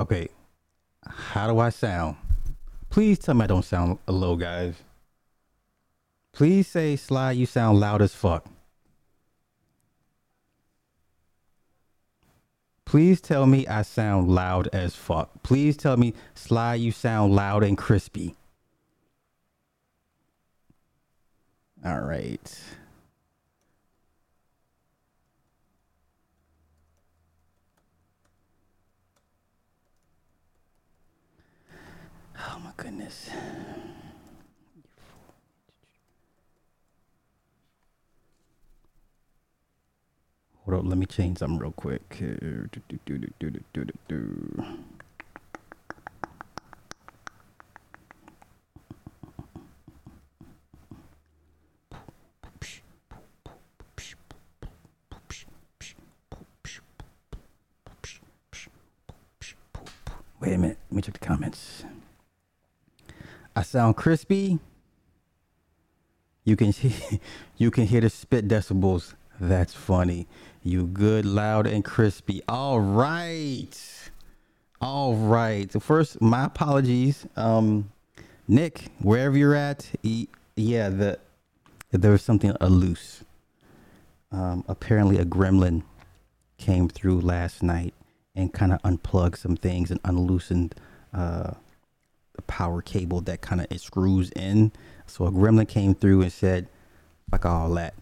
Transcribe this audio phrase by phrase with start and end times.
[0.00, 0.28] Okay.
[1.04, 2.16] How do I sound?
[2.88, 4.74] Please tell me I don't sound low, guys.
[6.32, 8.46] Please say, Sly, you sound loud as fuck.
[12.86, 15.42] Please tell me I sound loud as fuck.
[15.42, 18.36] Please tell me, Sly, you sound loud and crispy.
[21.84, 22.62] All right.
[32.42, 33.28] Oh my goodness.
[40.64, 42.02] Hold up, let me change something real quick.
[60.40, 61.84] Wait a minute, let me check the comments.
[63.60, 64.58] I sound crispy.
[66.44, 66.94] You can see
[67.58, 69.12] you can hear the spit decibels.
[69.38, 70.26] That's funny.
[70.62, 72.40] You good, loud, and crispy.
[72.48, 73.78] All right.
[74.80, 75.70] All right.
[75.70, 77.26] So first, my apologies.
[77.36, 77.92] Um,
[78.48, 79.86] Nick, wherever you're at,
[80.56, 81.18] yeah, the
[81.90, 83.24] there was something loose.
[84.32, 85.82] Um, apparently, a gremlin
[86.56, 87.92] came through last night
[88.34, 90.74] and kind of unplugged some things and unloosened
[91.12, 91.52] uh,
[92.34, 94.72] the power cable that kind of it screws in.
[95.06, 96.68] So a gremlin came through and said,
[97.30, 97.94] "Fuck all that."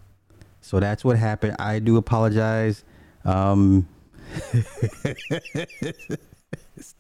[0.61, 1.57] So that's what happened.
[1.59, 2.85] I do apologize.
[3.25, 3.89] Um,
[4.53, 4.67] this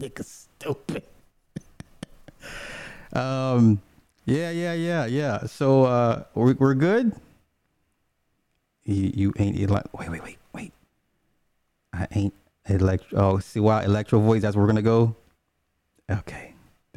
[0.00, 1.02] nigga's stupid.
[3.12, 3.80] um,
[4.24, 5.46] yeah, yeah, yeah, yeah.
[5.46, 7.12] So uh, we're, we're good.
[8.84, 9.92] You, you ain't like.
[9.98, 10.72] Wait, wait, wait, wait.
[11.92, 12.34] I ain't
[12.68, 13.04] elect.
[13.12, 14.42] Oh, see why electro voice.
[14.42, 15.16] That's where we're gonna go.
[16.10, 16.47] Okay,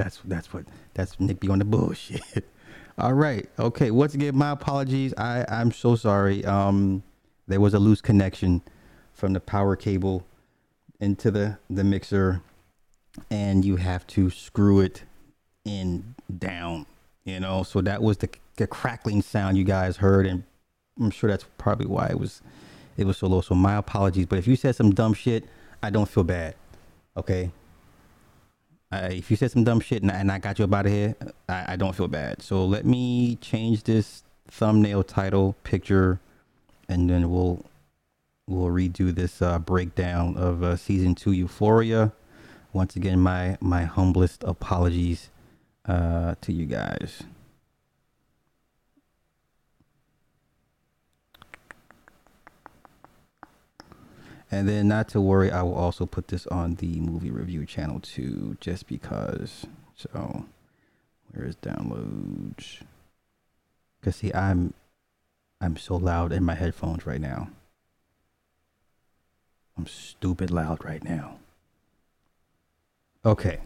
[0.02, 2.48] that's that's what that's Nick be on the bullshit.
[2.98, 3.48] All right.
[3.60, 3.92] Okay.
[3.92, 5.14] Once again, my apologies.
[5.18, 6.44] I I'm so sorry.
[6.46, 7.04] Um,
[7.48, 8.62] there was a loose connection
[9.14, 10.26] from the power cable
[11.00, 12.42] into the the mixer,
[13.30, 15.04] and you have to screw it
[15.66, 16.88] in down.
[17.24, 20.44] You know, so that was the the crackling sound you guys heard, and
[21.00, 22.42] I'm sure that's probably why it was
[22.98, 23.42] it was so low.
[23.42, 24.26] So my apologies.
[24.26, 25.46] But if you said some dumb shit,
[25.84, 26.56] I don't feel bad.
[27.16, 27.52] Okay.
[28.92, 30.92] Uh, if you said some dumb shit and, and I got you up out of
[30.92, 31.16] here,
[31.48, 32.42] I, I don't feel bad.
[32.42, 36.20] So let me change this thumbnail title picture,
[36.90, 37.66] and then we'll
[38.48, 42.12] we'll redo this uh, breakdown of uh, season two Euphoria.
[42.74, 45.30] Once again, my my humblest apologies
[45.86, 47.24] uh, to you guys.
[54.52, 58.02] And then, not to worry, I will also put this on the movie review channel
[58.02, 59.66] too, just because.
[59.96, 60.46] So,
[61.32, 62.82] where is downloads?
[64.02, 64.74] Cause see, I'm,
[65.62, 67.50] I'm so loud in my headphones right now.
[69.78, 71.38] I'm stupid loud right now.
[73.26, 73.60] Okay.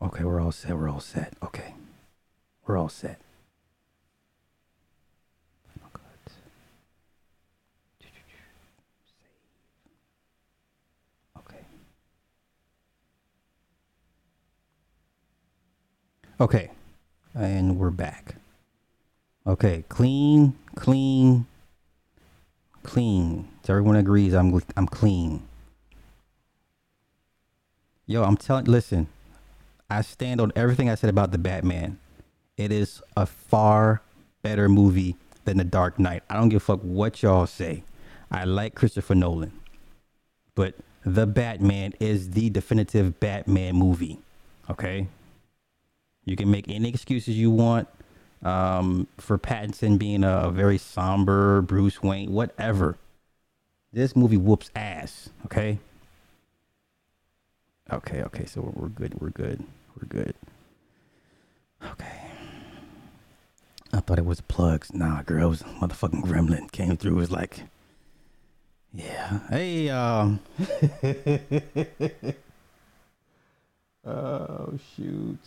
[0.00, 0.76] Okay, we're all set.
[0.76, 1.34] We're all set.
[1.42, 1.74] Okay,
[2.66, 3.20] we're all set.
[11.38, 11.64] Okay.
[16.38, 16.70] Okay.
[17.34, 18.36] And we're back.
[19.46, 21.46] Okay, clean, clean,
[22.82, 23.48] clean.
[23.62, 25.46] So everyone agrees I'm I'm clean.
[28.06, 29.06] Yo, I'm telling listen,
[29.88, 31.98] I stand on everything I said about the Batman.
[32.56, 34.02] It is a far
[34.42, 36.22] better movie than The Dark Knight.
[36.28, 37.82] I don't give a fuck what y'all say.
[38.30, 39.52] I like Christopher Nolan.
[40.54, 40.74] But
[41.04, 44.18] The Batman is the definitive Batman movie.
[44.68, 45.08] Okay?
[46.26, 47.88] You can make any excuses you want
[48.42, 52.98] um, for Pattinson being a, a very somber Bruce Wayne, whatever.
[53.92, 55.30] This movie whoops ass.
[55.46, 55.78] Okay?
[57.90, 59.20] Okay, okay, so we're, good.
[59.20, 59.62] We're good.
[59.96, 60.34] We're good.
[61.92, 62.20] Okay.
[63.92, 64.92] I thought it was plugs.
[64.92, 67.12] Nah, girl, it was motherfucking gremlin came through.
[67.12, 67.60] It was like,
[68.92, 69.38] yeah.
[69.48, 70.40] Hey, um.
[74.04, 75.38] oh shoot.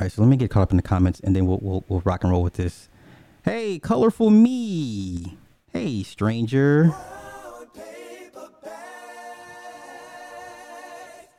[0.00, 1.84] All right, so let me get caught up in the comments, and then we'll we'll,
[1.88, 2.88] we'll rock and roll with this.
[3.44, 5.38] Hey, colorful me.
[5.72, 6.94] Hey, stranger.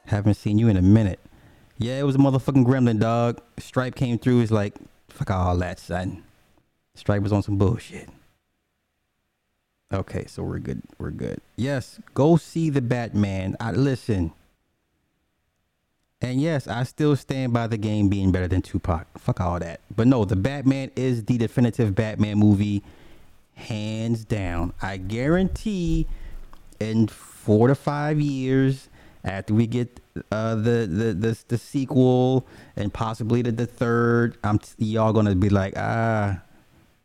[0.06, 1.20] Haven't seen you in a minute.
[1.78, 3.42] Yeah, it was a motherfucking gremlin, dog.
[3.58, 4.42] Stripe came through.
[4.42, 4.76] It's like,
[5.10, 6.24] fuck all that, son.
[6.96, 8.10] Stripe was on some bullshit.
[9.94, 10.82] Okay, so we're good.
[11.00, 11.42] We're good.
[11.58, 13.58] Yes, go see the Batman.
[13.60, 14.32] I listen.
[16.22, 19.08] And yes, I still stand by the game being better than Tupac.
[19.18, 19.82] Fuck all that.
[19.94, 22.84] But no, the Batman is the definitive Batman movie,
[23.56, 24.74] hands down.
[24.82, 26.08] I guarantee
[26.80, 28.88] in four to five years,
[29.24, 30.00] after we get
[30.32, 35.50] uh, the, the the the sequel and possibly the, the third, I'm y'all gonna be
[35.50, 36.40] like, ah,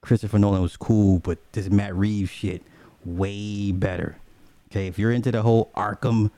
[0.02, 2.62] Christopher Nolan was cool, but this Matt Reeves shit
[3.06, 4.16] way better.
[4.70, 6.30] Okay, if you're into the whole Arkham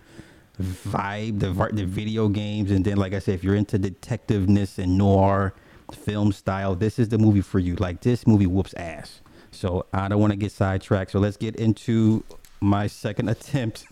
[0.60, 4.98] vibe, the the video games, and then like I said, if you're into detectiveness and
[4.98, 5.54] noir
[5.92, 7.76] film style, this is the movie for you.
[7.76, 9.20] Like this movie whoops ass.
[9.50, 11.12] So I don't want to get sidetracked.
[11.12, 12.22] So let's get into
[12.60, 13.86] my second attempt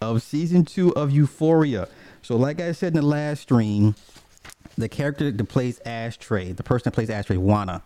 [0.00, 1.88] of season two of Euphoria.
[2.22, 3.94] So like I said in the last stream,
[4.76, 7.82] the character that plays Ashtray, the person that plays Ashtray, Juana,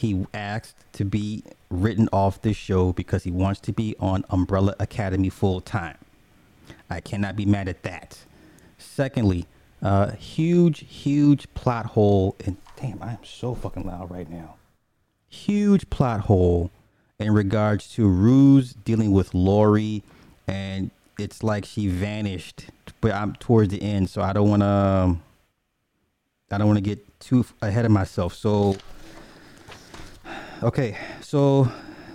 [0.00, 4.74] he asked to be written off this show because he wants to be on Umbrella
[4.80, 5.98] Academy full time.
[6.88, 8.18] I cannot be mad at that.
[8.78, 9.46] Secondly,
[9.82, 12.34] uh, huge, huge plot hole.
[12.46, 14.54] And damn, I am so fucking loud right now.
[15.28, 16.70] Huge plot hole
[17.18, 20.02] in regards to Rue's dealing with Lori,
[20.48, 22.70] and it's like she vanished.
[23.02, 25.16] But I'm towards the end, so I don't want to.
[26.52, 28.34] I don't want to get too ahead of myself.
[28.34, 28.76] So,
[30.62, 31.70] okay, so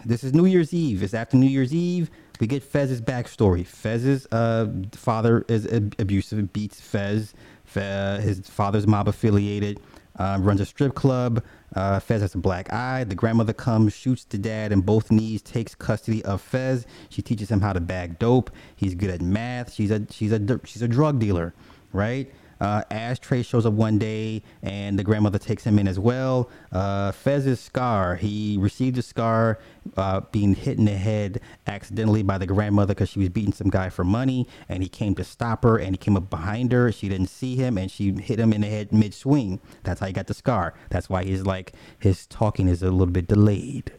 [0.06, 1.04] this is New Year's Eve.
[1.04, 2.10] It's after New Year's Eve
[2.40, 3.66] we get Fez's backstory.
[3.66, 5.66] Fez's uh, father is
[6.00, 7.34] abusive, beats Fez.
[7.64, 9.80] Fe- his father's mob affiliated,
[10.18, 11.44] uh, runs a strip club.
[11.76, 13.04] Uh, Fez has a black eye.
[13.04, 16.86] The grandmother comes, shoots the dad in both knees, takes custody of Fez.
[17.10, 18.52] She teaches him how to bag dope.
[18.76, 19.74] He's good at math.
[19.74, 21.54] She's a she's a she's a drug dealer,
[21.92, 22.32] right?
[22.60, 26.50] Uh, Ashtray shows up one day and the grandmother takes him in as well.
[26.72, 29.60] Uh, Fez's scar, he received a scar
[29.98, 33.70] uh, being hit in the head accidentally by the grandmother because she was beating some
[33.70, 36.92] guy for money and he came to stop her and he came up behind her.
[36.92, 39.60] She didn't see him and she hit him in the head mid swing.
[39.84, 40.74] That's how he got the scar.
[40.90, 43.92] That's why he's like, his talking is a little bit delayed.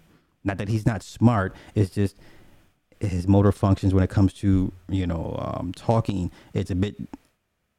[0.45, 2.17] Not that he's not smart, it's just
[3.01, 6.97] his motor functions when it comes to you know um, talking it's a bit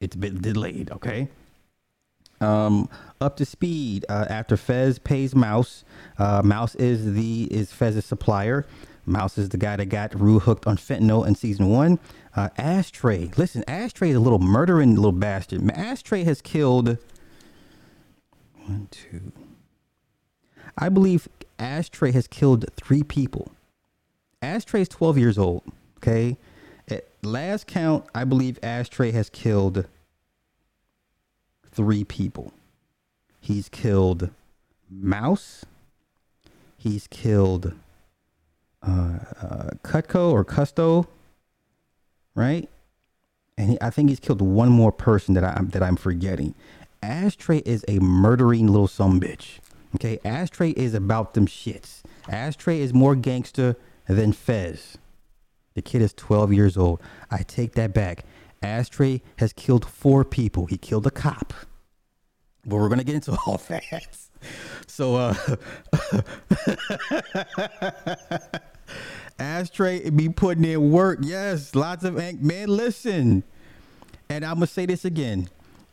[0.00, 0.90] it's bit delayed.
[0.90, 1.28] Okay.
[2.40, 2.88] Um,
[3.20, 5.84] up to speed uh, after Fez pays Mouse.
[6.18, 8.66] Uh, Mouse is the is Fez's supplier.
[9.04, 11.98] Mouse is the guy that got Rue hooked on fentanyl in season one.
[12.36, 15.68] Uh, Ashtray, listen, Ashtray is a little murdering little bastard.
[15.70, 16.98] Ashtray has killed
[18.66, 19.32] one, two.
[20.76, 21.28] I believe
[21.58, 23.50] Ashtray has killed three people.
[24.40, 25.64] Ashtray is 12 years old.
[25.96, 26.36] Okay,
[27.22, 29.86] last count, I believe Ashtray has killed
[31.70, 32.52] three people.
[33.40, 34.30] He's killed
[34.90, 35.64] Mouse.
[36.76, 37.74] He's killed
[38.82, 41.06] uh, uh, Cutco or Custo,
[42.34, 42.68] right?
[43.56, 46.54] And he, I think he's killed one more person that I'm that I'm forgetting.
[47.02, 49.58] Ashtray is a murdering little some bitch.
[49.96, 52.02] Okay, Ashtray is about them shits.
[52.28, 54.98] Ashtray is more gangster than Fez.
[55.78, 57.00] The kid is 12 years old.
[57.30, 58.24] I take that back.
[58.64, 60.66] Ashtray has killed four people.
[60.66, 61.54] He killed a cop.
[62.66, 64.16] But we're gonna get into all that.
[64.88, 65.34] So uh
[69.38, 71.20] Ashtray be putting in work.
[71.22, 72.40] Yes, lots of ink.
[72.40, 73.44] Man, listen.
[74.28, 75.48] And I'm gonna say this again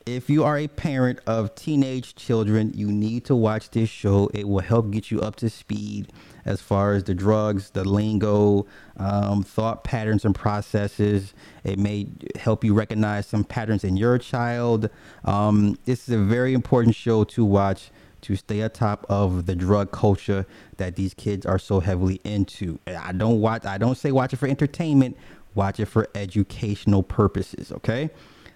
[0.07, 4.31] if you are a parent of teenage children, you need to watch this show.
[4.33, 6.11] It will help get you up to speed
[6.45, 8.65] as far as the drugs, the lingo,
[8.97, 11.33] um, thought patterns, and processes.
[11.63, 14.89] It may help you recognize some patterns in your child.
[15.23, 19.91] Um, this is a very important show to watch to stay atop of the drug
[19.91, 20.47] culture
[20.77, 22.79] that these kids are so heavily into.
[22.87, 23.65] I don't watch.
[23.65, 25.15] I don't say watch it for entertainment.
[25.53, 27.71] Watch it for educational purposes.
[27.71, 28.09] Okay.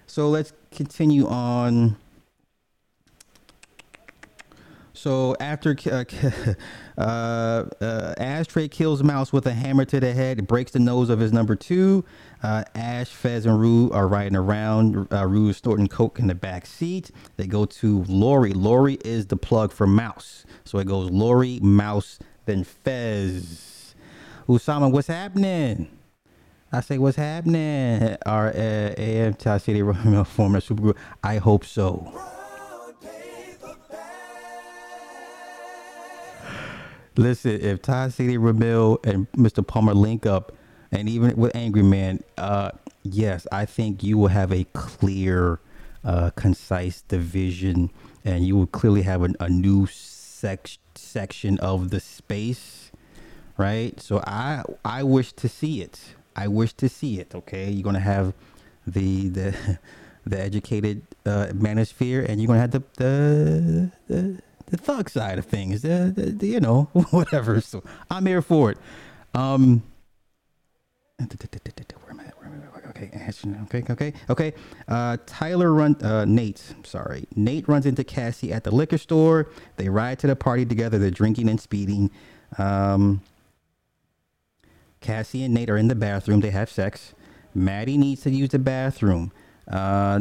[0.06, 1.96] So let's continue on.
[5.00, 6.04] So after uh,
[6.98, 11.20] uh, uh, Ashtray kills Mouse with a hammer to the head, breaks the nose of
[11.20, 12.04] his number two.
[12.42, 15.08] Uh, Ash, Fez, and Rue are riding around.
[15.10, 17.10] Uh, Rue is snorting coke in the back seat.
[17.38, 18.52] They go to Lori.
[18.52, 20.44] Lori is the plug for Mouse.
[20.64, 23.94] So it goes Lori, Mouse, then Fez.
[24.46, 25.88] Usama, what's happening?
[26.72, 28.18] I say, what's happening?
[28.26, 30.98] Our uh, AM City Romeo former supergroup.
[31.24, 32.12] I hope so.
[37.20, 39.64] Listen, if Todd City Ramil and Mr.
[39.64, 40.52] Palmer link up,
[40.90, 42.70] and even with Angry Man, uh,
[43.02, 45.60] yes, I think you will have a clear,
[46.02, 47.90] uh, concise division,
[48.24, 52.90] and you will clearly have an, a new sex section of the space,
[53.58, 54.00] right?
[54.00, 56.00] So I I wish to see it.
[56.34, 57.34] I wish to see it.
[57.34, 58.32] Okay, you're gonna have
[58.86, 59.78] the the
[60.24, 65.46] the educated uh, manosphere, and you're gonna have the the the, the thug side of
[65.46, 65.82] things.
[65.82, 67.60] The, the, the you know whatever.
[67.60, 68.78] So I'm here for it.
[69.34, 69.82] Um.
[71.18, 72.88] Where am I?
[72.90, 73.10] Okay,
[73.64, 74.52] okay, okay, okay.
[74.88, 75.96] Uh, Tyler run.
[76.02, 77.26] Uh, Nate, sorry.
[77.36, 79.48] Nate runs into Cassie at the liquor store.
[79.76, 80.98] They ride to the party together.
[80.98, 82.10] They're drinking and speeding.
[82.58, 83.22] Um,
[85.00, 86.40] Cassie and Nate are in the bathroom.
[86.40, 87.14] They have sex.
[87.54, 89.32] Maddie needs to use the bathroom.
[89.70, 90.18] Uh,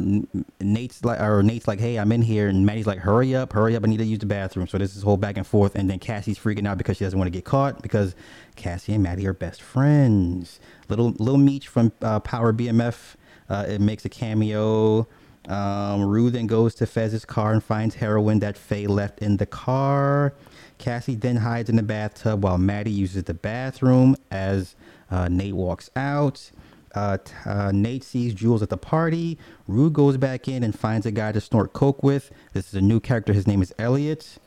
[0.62, 3.75] Nate's like, or Nate's like, hey, I'm in here, and Maddie's like, hurry up, hurry
[3.75, 4.68] up, I need to use the bathroom.
[4.68, 7.18] So this is whole back and forth, and then Cassie's freaking out because she doesn't
[7.18, 8.15] want to get caught because
[8.56, 10.60] Cassie and Maddie are best friends.
[10.88, 13.15] Little Little Meech from uh, Power BMF,
[13.50, 15.08] uh, it makes a cameo.
[15.48, 19.48] Um, Rue then goes to Fez's car and finds heroin that Faye left in the
[19.48, 20.36] car.
[20.77, 24.75] Cassie then hides in the bathtub while Maddie uses the bathroom as
[25.10, 26.51] uh, Nate walks out.
[26.96, 29.38] Uh, uh, Nate sees Jules at the party.
[29.67, 32.31] Rue goes back in and finds a guy to snort coke with.
[32.53, 33.34] This is a new character.
[33.34, 34.38] His name is Elliot.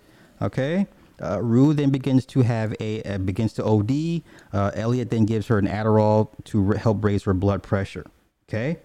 [0.40, 0.86] Okay.
[1.22, 4.22] Uh, Rue then begins to have a uh, begins to OD.
[4.52, 8.04] Uh, Elliot then gives her an Adderall to help raise her blood pressure.
[8.48, 8.78] Okay.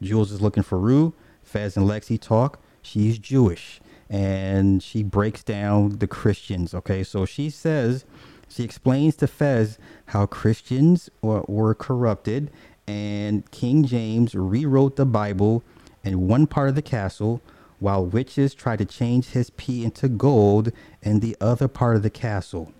[0.00, 1.12] Jules is looking for Rue.
[1.42, 2.60] Fez and Lexi talk.
[2.82, 6.72] She's Jewish and she breaks down the Christians.
[6.72, 7.02] Okay.
[7.02, 8.04] So she says,
[8.48, 12.50] she explains to Fez how Christians were, were corrupted
[12.86, 15.62] and King James rewrote the Bible
[16.04, 17.40] in one part of the castle,
[17.78, 22.10] while witches tried to change his pee into gold in the other part of the
[22.10, 22.72] castle.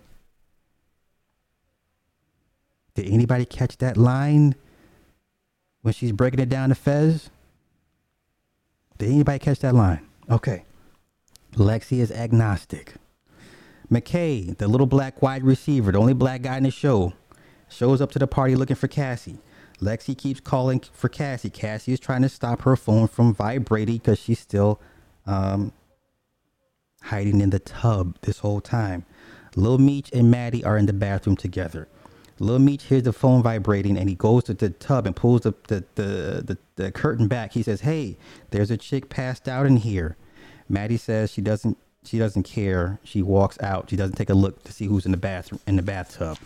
[2.95, 4.55] Did anybody catch that line
[5.83, 7.29] when she's breaking it down to Fez?
[8.97, 10.01] Did anybody catch that line?
[10.29, 10.63] Okay.
[11.53, 12.95] Lexi is agnostic.
[13.91, 17.13] McKay, the little black wide receiver, the only black guy in the show,
[17.69, 19.37] shows up to the party looking for Cassie.
[19.81, 21.49] Lexi keeps calling for Cassie.
[21.49, 24.81] Cassie is trying to stop her phone from vibrating because she's still
[25.25, 25.71] um,
[27.03, 29.05] hiding in the tub this whole time.
[29.55, 31.87] Lil Meech and Maddie are in the bathroom together.
[32.39, 35.53] Lil Meech hears the phone vibrating and he goes to the tub and pulls the,
[35.67, 37.53] the, the, the, the curtain back.
[37.53, 38.17] He says, Hey,
[38.51, 40.17] there's a chick passed out in here.
[40.69, 42.99] Maddie says she doesn't she doesn't care.
[43.03, 43.89] She walks out.
[43.89, 46.37] She doesn't take a look to see who's in the bathroom in the bathtub.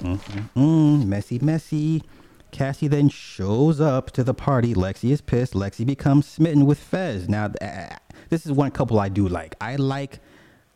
[0.00, 1.08] Mm-hmm.
[1.08, 2.02] Messy, messy.
[2.50, 4.74] Cassie then shows up to the party.
[4.74, 5.54] Lexi is pissed.
[5.54, 7.28] Lexi becomes smitten with Fez.
[7.28, 7.96] Now, uh,
[8.28, 9.54] this is one couple I do like.
[9.60, 10.20] I like,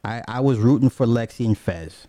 [0.02, 2.06] I, I was rooting for Lexi and Fez.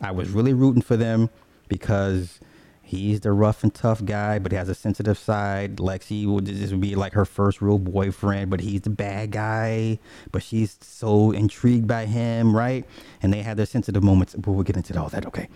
[0.00, 1.28] I was really rooting for them
[1.68, 2.40] because
[2.82, 5.76] he's the rough and tough guy, but he has a sensitive side.
[5.76, 9.98] Lexi would this would be like her first real boyfriend, but he's the bad guy.
[10.32, 12.84] But she's so intrigued by him, right?
[13.22, 14.34] And they have their sensitive moments.
[14.34, 15.26] But we'll get into all that.
[15.26, 15.48] Okay.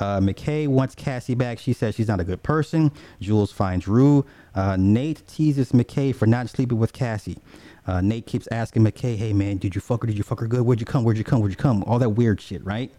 [0.00, 1.58] Uh, McKay wants Cassie back.
[1.58, 2.90] She says she's not a good person.
[3.20, 4.24] Jules finds Rue.
[4.54, 7.38] Uh, Nate teases McKay for not sleeping with Cassie.
[7.86, 10.06] Uh, Nate keeps asking McKay, hey man, did you fuck her?
[10.06, 10.62] Did you fuck her good?
[10.62, 11.04] Where'd you come?
[11.04, 11.40] Where'd you come?
[11.40, 11.84] Where'd you come?
[11.84, 12.92] All that weird shit, right?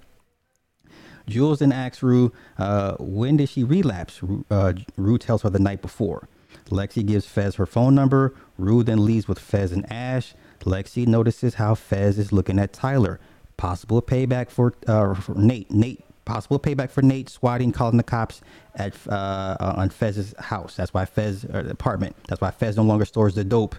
[1.27, 4.21] Jules then asks Rue, uh, when did she relapse?
[4.49, 6.27] Uh, Rue tells her the night before.
[6.69, 8.35] Lexi gives Fez her phone number.
[8.57, 10.33] Rue then leaves with Fez and Ash.
[10.61, 13.19] Lexi notices how Fez is looking at Tyler.
[13.57, 15.71] Possible payback for, uh, for Nate.
[15.71, 18.41] Nate possible payback for Nate swatting, calling the cops
[18.75, 20.75] at uh, on Fez's house.
[20.75, 22.15] That's why Fez or the apartment.
[22.27, 23.75] That's why Fez no longer stores the dope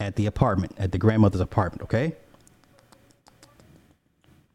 [0.00, 1.82] at the apartment, at the grandmother's apartment.
[1.82, 2.14] Okay.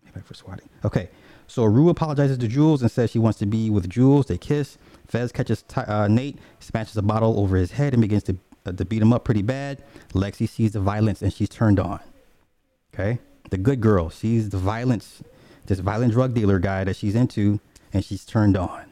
[0.07, 0.69] Payback for swatting.
[0.85, 1.09] Okay.
[1.47, 4.27] So Rue apologizes to Jules and says she wants to be with Jules.
[4.27, 4.77] They kiss.
[5.07, 8.85] Fez catches uh, Nate, smashes a bottle over his head, and begins to uh, to
[8.85, 9.83] beat him up pretty bad.
[10.13, 11.99] Lexi sees the violence and she's turned on.
[12.93, 13.19] Okay.
[13.49, 15.21] The good girl sees the violence
[15.65, 17.59] this violent drug dealer guy that she's into
[17.91, 18.85] and she's turned on.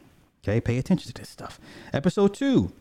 [0.44, 1.60] Okay, pay attention to this stuff.
[1.92, 2.72] Episode two.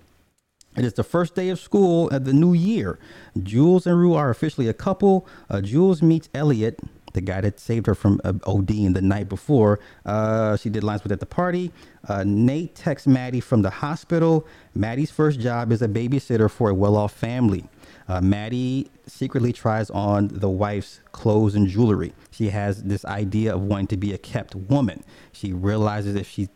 [0.78, 2.98] It is the first day of school at the new year.
[3.44, 5.28] Jules and Rue are officially a couple.
[5.50, 6.80] Uh, Jules meets Elliot,
[7.12, 9.80] the guy that saved her from uh, the night before.
[10.06, 11.74] Uh, she did lines with at the party.
[12.08, 14.48] Uh, Nate texts Maddie from the hospital.
[14.74, 17.66] Maddie's first job is a babysitter for a well off family.
[18.12, 22.12] Uh, Maddie secretly tries on the wife's clothes and jewelry.
[22.30, 25.06] She has this idea of wanting to be a kept woman.
[25.32, 26.50] She realizes if she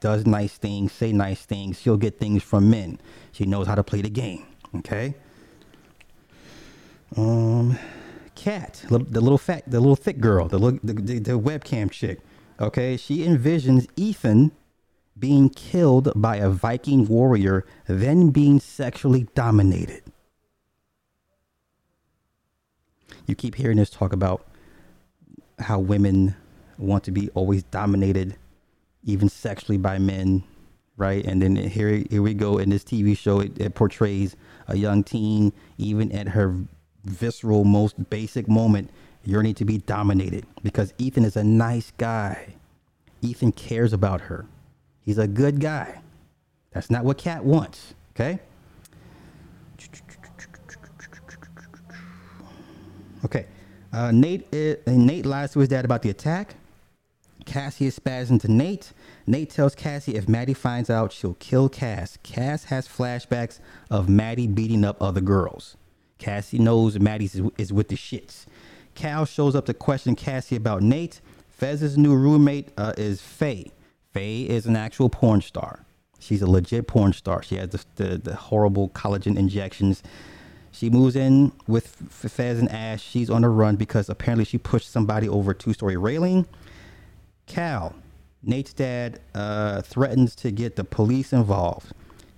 [0.00, 2.98] does nice things, say nice things, she'll get things from men.
[3.30, 4.46] She knows how to play the game.
[4.76, 5.14] Okay.
[7.14, 7.78] Um,
[8.34, 12.20] Kat, the little fat, the little thick girl, the, the, the, the webcam chick.
[12.58, 14.50] Okay, she envisions Ethan
[15.18, 20.01] being killed by a Viking warrior, then being sexually dominated.
[23.26, 24.46] You keep hearing this talk about
[25.58, 26.34] how women
[26.78, 28.36] want to be always dominated,
[29.04, 30.42] even sexually by men,
[30.96, 31.24] right?
[31.24, 33.40] And then here, here we go in this TV show.
[33.40, 34.36] It, it portrays
[34.68, 36.56] a young teen, even at her
[37.04, 38.90] visceral, most basic moment,
[39.24, 42.54] yearning to be dominated because Ethan is a nice guy.
[43.20, 44.46] Ethan cares about her.
[45.00, 46.00] He's a good guy.
[46.72, 47.94] That's not what Kat wants.
[48.14, 48.40] Okay.
[53.24, 53.46] Okay.
[53.92, 56.54] Uh, Nate uh, Nate lies to his dad about the attack.
[57.44, 58.92] Cassie is spazzing to Nate.
[59.26, 62.18] Nate tells Cassie if Maddie finds out, she'll kill Cass.
[62.22, 63.58] Cass has flashbacks
[63.90, 65.76] of Maddie beating up other girls.
[66.18, 68.46] Cassie knows Maddie is, with the shits.
[68.94, 71.20] Cal shows up to question Cassie about Nate.
[71.48, 73.72] Fez's new roommate uh, is Faye.
[74.12, 75.84] Faye is an actual porn star.
[76.18, 77.42] She's a legit porn star.
[77.42, 80.02] She has the, the, the horrible collagen injections.
[80.72, 83.02] She moves in with Fez and Ash.
[83.02, 86.46] She's on the run because apparently she pushed somebody over a two story railing.
[87.46, 87.94] Cal,
[88.42, 91.92] Nate's dad, uh, threatens to get the police involved.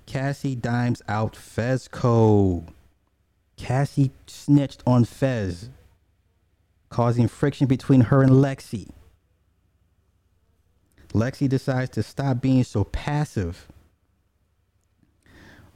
[0.07, 2.67] Cassie dimes out Fezco.
[3.57, 5.71] Cassie snitched on Fez,
[6.91, 8.91] causing friction between her and Lexi.
[11.13, 13.69] Lexi decides to stop being so passive.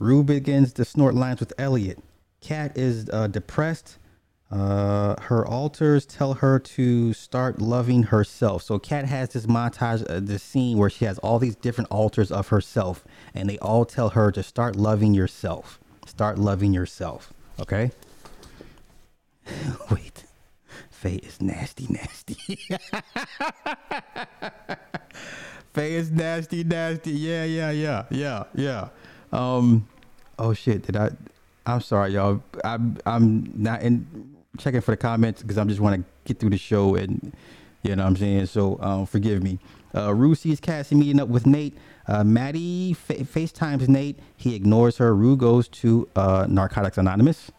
[0.00, 2.02] Rue begins to snort lines with Elliot.
[2.40, 3.98] Kat is uh, depressed.
[4.50, 8.62] Uh, her alters tell her to start loving herself.
[8.62, 12.32] So Kat has this montage, uh, this scene where she has all these different alters
[12.32, 15.78] of herself, and they all tell her to start loving yourself.
[16.06, 17.34] Start loving yourself.
[17.60, 17.90] Okay.
[19.90, 20.24] Wait,
[20.90, 22.34] Faye is nasty, nasty.
[25.74, 27.12] Faye is nasty, nasty.
[27.12, 28.88] Yeah, yeah, yeah, yeah, yeah.
[29.30, 29.86] Um,
[30.38, 31.10] oh shit, did I?
[31.68, 32.42] I'm sorry, y'all.
[32.64, 36.50] I'm I'm not in checking for the comments because I'm just want to get through
[36.50, 37.30] the show and
[37.82, 38.46] you know what I'm saying.
[38.46, 39.58] So um, forgive me.
[39.94, 41.76] Uh, Rue sees Cassie meeting up with Nate.
[42.06, 44.18] Uh, Maddie fa- FaceTimes Nate.
[44.34, 45.14] He ignores her.
[45.14, 47.52] Rue goes to uh, Narcotics Anonymous.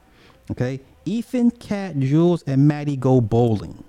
[0.50, 0.80] Okay.
[1.06, 3.84] Ethan, Kat, Jules, and Maddie go bowling.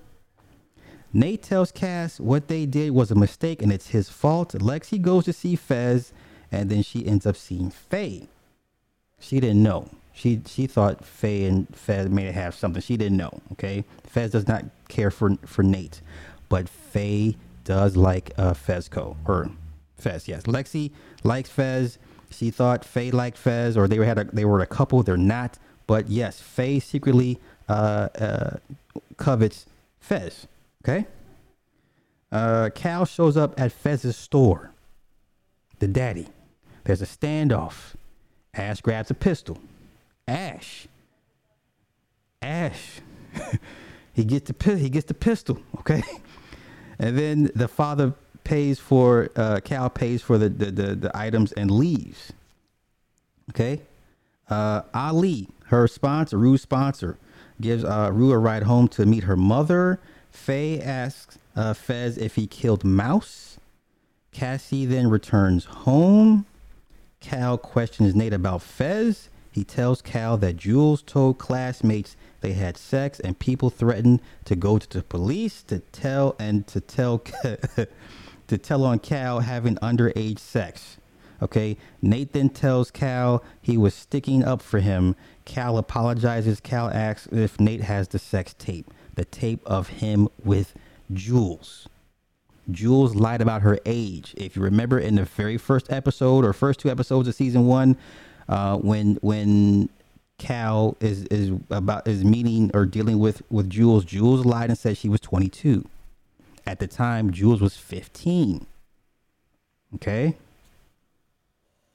[1.14, 4.52] Nate tells Cass what they did was a mistake and it's his fault.
[4.52, 6.12] Lexi goes to see Fez,
[6.52, 8.28] and then she ends up seeing Faye.
[9.18, 9.88] She didn't know.
[10.12, 12.82] She she thought Faye and Fez may have something.
[12.82, 13.40] She didn't know.
[13.52, 16.00] Okay, Fez does not care for for Nate,
[16.48, 19.50] but Faye does like uh, Fezco or
[19.96, 20.28] Fez.
[20.28, 20.90] Yes, Lexi
[21.22, 21.98] likes Fez.
[22.30, 25.02] She thought Faye liked Fez, or they had a, they were a couple.
[25.02, 25.58] They're not.
[25.86, 28.56] But yes, Faye secretly uh, uh,
[29.16, 29.66] covets
[29.98, 30.46] Fez.
[30.84, 31.06] Okay.
[32.32, 34.72] Uh, Cal shows up at Fez's store.
[35.80, 36.28] The daddy.
[36.84, 37.94] There's a standoff.
[38.54, 39.58] Ash grabs a pistol.
[40.30, 40.86] Ash.
[42.40, 43.00] Ash.
[44.12, 45.58] he gets the he gets the pistol.
[45.78, 46.02] Okay.
[47.02, 48.12] And then the father
[48.44, 52.34] pays for uh, Cal pays for the, the, the, the items and leaves.
[53.48, 53.80] Okay.
[54.50, 57.16] Uh, Ali, her sponsor, Rue's sponsor,
[57.58, 59.98] gives uh, Rue a ride home to meet her mother.
[60.30, 63.56] Faye asks uh, Fez if he killed Mouse.
[64.30, 66.44] Cassie then returns home.
[67.20, 69.29] Cal questions Nate about Fez.
[69.50, 74.78] He tells Cal that Jules told classmates they had sex and people threatened to go
[74.78, 77.18] to the police to tell and to tell
[78.46, 80.98] to tell on Cal having underage sex.
[81.42, 85.16] Okay, Nathan tells Cal he was sticking up for him.
[85.44, 86.60] Cal apologizes.
[86.60, 90.74] Cal asks if Nate has the sex tape, the tape of him with
[91.12, 91.88] Jules.
[92.70, 94.34] Jules lied about her age.
[94.36, 97.96] If you remember in the very first episode or first two episodes of season one,
[98.50, 99.88] uh, when when
[100.38, 104.98] Cal is is about is meeting or dealing with with Jules, Jules lied and said
[104.98, 105.88] she was 22.
[106.66, 108.66] At the time, Jules was 15.
[109.94, 110.36] Okay.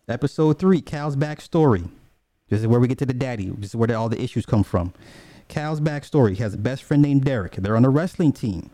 [0.08, 1.88] Episode three, Cal's backstory.
[2.50, 3.50] This is where we get to the daddy.
[3.50, 4.94] This is where the, all the issues come from.
[5.48, 6.32] Cal's backstory.
[6.36, 7.54] He has a best friend named Derek.
[7.54, 8.70] They're on a wrestling team.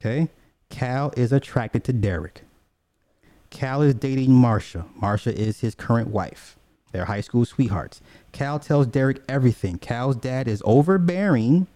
[0.00, 0.28] Okay.
[0.68, 2.42] Cal is attracted to Derek.
[3.50, 4.84] Cal is dating Marsha.
[5.00, 6.56] Marsha is his current wife.
[6.92, 8.00] They're high school sweethearts.
[8.32, 9.78] Cal tells Derek everything.
[9.78, 11.66] Cal's dad is overbearing.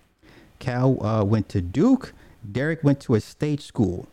[0.58, 2.12] Cal uh, went to Duke.
[2.50, 4.06] Derek went to a state school.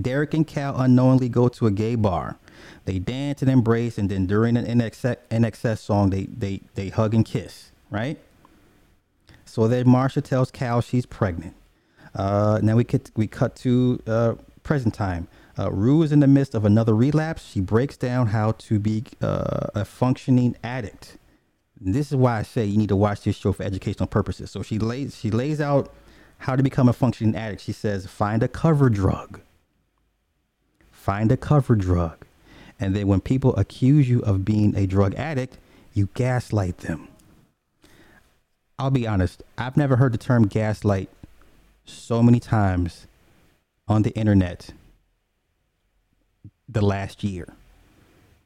[0.00, 2.36] Derek and Cal unknowingly go to a gay bar.
[2.84, 7.14] They dance and embrace, and then during an INXS, INXS song, they, they, they hug
[7.14, 8.18] and kiss, right?
[9.44, 11.54] So then Marsha tells Cal she's pregnant.
[12.14, 15.28] Uh, now we get we cut to uh, present time.
[15.60, 17.46] Uh, Rue is in the midst of another relapse.
[17.46, 21.18] She breaks down how to be uh, a functioning addict.
[21.84, 24.50] And this is why I say you need to watch this show for educational purposes.
[24.50, 25.92] So she lays she lays out
[26.38, 27.60] how to become a functioning addict.
[27.60, 29.40] She says, find a cover drug.
[30.90, 32.24] Find a cover drug.
[32.78, 35.58] And then when people accuse you of being a drug addict,
[35.92, 37.08] you gaslight them.
[38.78, 41.10] I'll be honest, I've never heard the term gaslight
[41.84, 43.06] so many times
[43.86, 44.70] on the internet
[46.70, 47.48] the last year,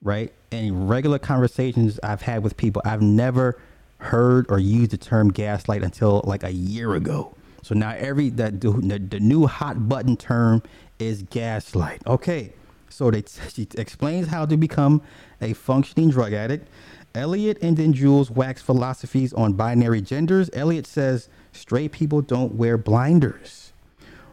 [0.02, 0.32] right?
[0.50, 3.60] And regular conversations I've had with people, I've never
[3.98, 7.34] heard or used the term gaslight until like a year ago.
[7.62, 10.62] So now every that the, the new hot button term
[10.98, 12.02] is gaslight.
[12.06, 12.52] Okay,
[12.90, 15.02] so they she explains how to become
[15.40, 16.68] a functioning drug addict.
[17.14, 20.50] Elliot and then Jules wax philosophies on binary genders.
[20.52, 23.72] Elliot says straight people don't wear blinders.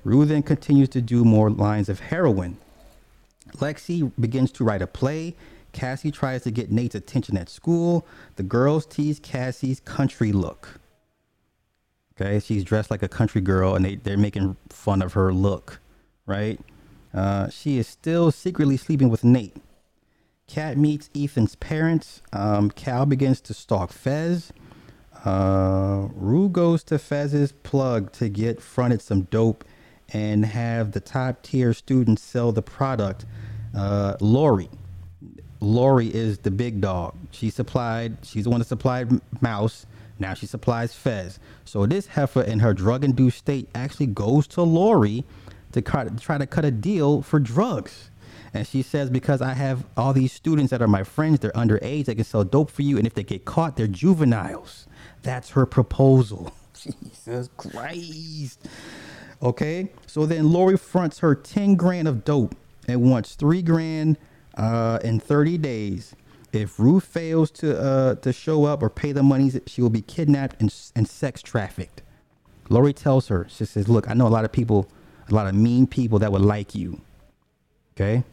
[0.04, 2.58] Rue then continues to do more lines of heroin.
[3.58, 5.36] Lexi begins to write a play.
[5.72, 8.06] Cassie tries to get Nate's attention at school.
[8.36, 10.80] The girls tease Cassie's country look.
[12.20, 15.80] Okay, she's dressed like a country girl and they, they're making fun of her look,
[16.26, 16.60] right?
[17.14, 19.58] Uh, she is still secretly sleeping with Nate.
[20.48, 22.22] Kat meets Ethan's parents.
[22.34, 24.52] Um, Cal begins to stalk Fez.
[25.24, 29.64] Uh, Rue goes to Fez's plug to get fronted some dope
[30.14, 33.26] and have the top tier students sell the product.
[33.76, 34.70] Uh, Lori.
[35.60, 37.16] Lori is the big dog.
[37.32, 39.86] She supplied, she's the one that supplied Mouse.
[40.20, 41.40] Now she supplies Fez.
[41.66, 45.24] So this heifer in her drug induced state actually goes to Lori
[45.72, 48.10] to try to cut a deal for drugs.
[48.54, 52.06] And she says, because I have all these students that are my friends, they're underage,
[52.06, 52.98] they can sell dope for you.
[52.98, 54.88] And if they get caught, they're juveniles.
[55.24, 56.52] That's her proposal.
[56.74, 58.68] Jesus Christ.
[59.42, 59.92] Okay.
[60.08, 62.56] So then Lori fronts her 10 grand of dope
[62.88, 64.18] and wants three grand
[64.56, 66.16] uh, in 30 days.
[66.54, 70.02] If Ruth fails to uh, to show up or pay the monies, she will be
[70.02, 72.02] kidnapped and, and sex trafficked.
[72.68, 74.90] Lori tells her, she says, Look, I know a lot of people,
[75.30, 77.00] a lot of mean people that would like you.
[77.96, 78.24] Okay.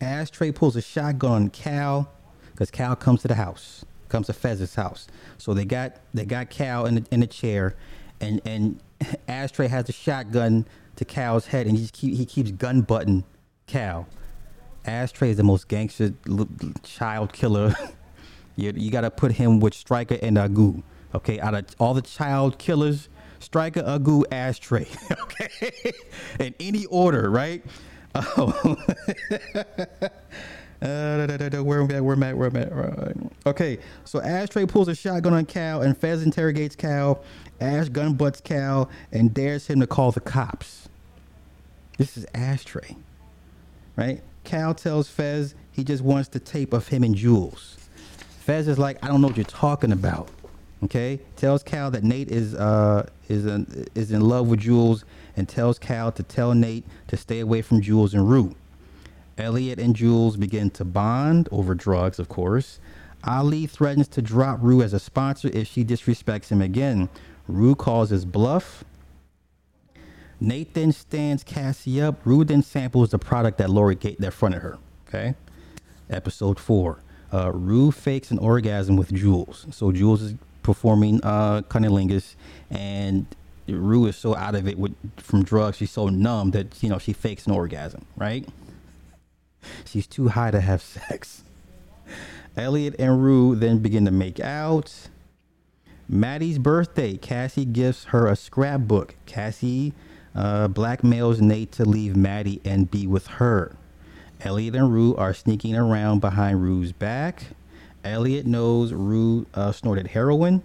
[0.00, 2.10] Ashtray pulls a shotgun on Cal
[2.50, 5.06] because Cal comes to the house, comes to Fez's house.
[5.38, 7.76] So they got they got Cal in the, in the chair,
[8.20, 8.80] and and
[9.28, 13.24] Ashtray has a shotgun to Cal's head, and he keep, he keeps gun butting
[13.66, 14.06] Cal.
[14.84, 16.12] Ashtray is the most gangster
[16.82, 17.74] child killer.
[18.56, 20.82] you you got to put him with Strika and Agu.
[21.14, 24.88] Okay, out of all the child killers, Strika, Agu, Ashtray.
[25.22, 25.92] okay,
[26.40, 27.64] in any order, right?
[28.14, 28.76] Oh.
[30.82, 32.00] Uh, where am I?
[32.00, 32.32] Where am I?
[32.32, 32.64] Where am I?
[32.64, 33.16] Right.
[33.46, 37.22] Okay, so Ashtray pulls a shotgun on Cal, and Fez interrogates Cal.
[37.60, 40.88] Ash gun butts Cal and dares him to call the cops.
[41.98, 42.96] This is Ashtray,
[43.94, 44.22] right?
[44.42, 47.76] Cal tells Fez he just wants the tape of him and Jules.
[48.40, 50.28] Fez is like, I don't know what you're talking about.
[50.82, 55.04] Okay, tells Cal that Nate is uh is in, is in love with Jules,
[55.36, 58.56] and tells Cal to tell Nate to stay away from Jules and Rue.
[59.42, 62.80] Elliot and Jules begin to bond over drugs, of course.
[63.24, 67.08] Ali threatens to drop Rue as a sponsor if she disrespects him again.
[67.46, 68.84] Rue calls his bluff.
[70.40, 72.24] Nathan stands Cassie up.
[72.24, 74.78] Rue then samples the product that Lori gave that fronted her.
[75.08, 75.34] Okay.
[76.10, 76.98] Episode four.
[77.32, 79.66] Uh, Rue fakes an orgasm with Jules.
[79.70, 82.34] So Jules is performing uh, cunnilingus,
[82.70, 83.26] and
[83.68, 85.76] Rue is so out of it with from drugs.
[85.76, 88.04] She's so numb that you know she fakes an orgasm.
[88.16, 88.46] Right.
[89.84, 91.44] She's too high to have sex.
[92.56, 95.08] Elliot and Rue then begin to make out.
[96.08, 97.16] Maddie's birthday.
[97.16, 99.14] Cassie gives her a scrapbook.
[99.24, 99.94] Cassie
[100.34, 103.76] uh, blackmails Nate to leave Maddie and be with her.
[104.40, 107.44] Elliot and Rue are sneaking around behind Rue's back.
[108.04, 110.62] Elliot knows Rue uh, snorted heroin.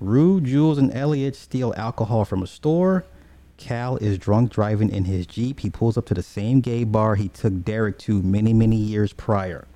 [0.00, 3.04] Rue, Jules, and Elliot steal alcohol from a store.
[3.60, 5.60] Cal is drunk driving in his Jeep.
[5.60, 9.12] He pulls up to the same gay bar he took Derek to many, many years
[9.12, 9.68] prior.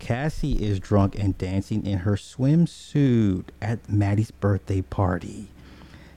[0.00, 5.48] Cassie is drunk and dancing in her swimsuit at Maddie's birthday party.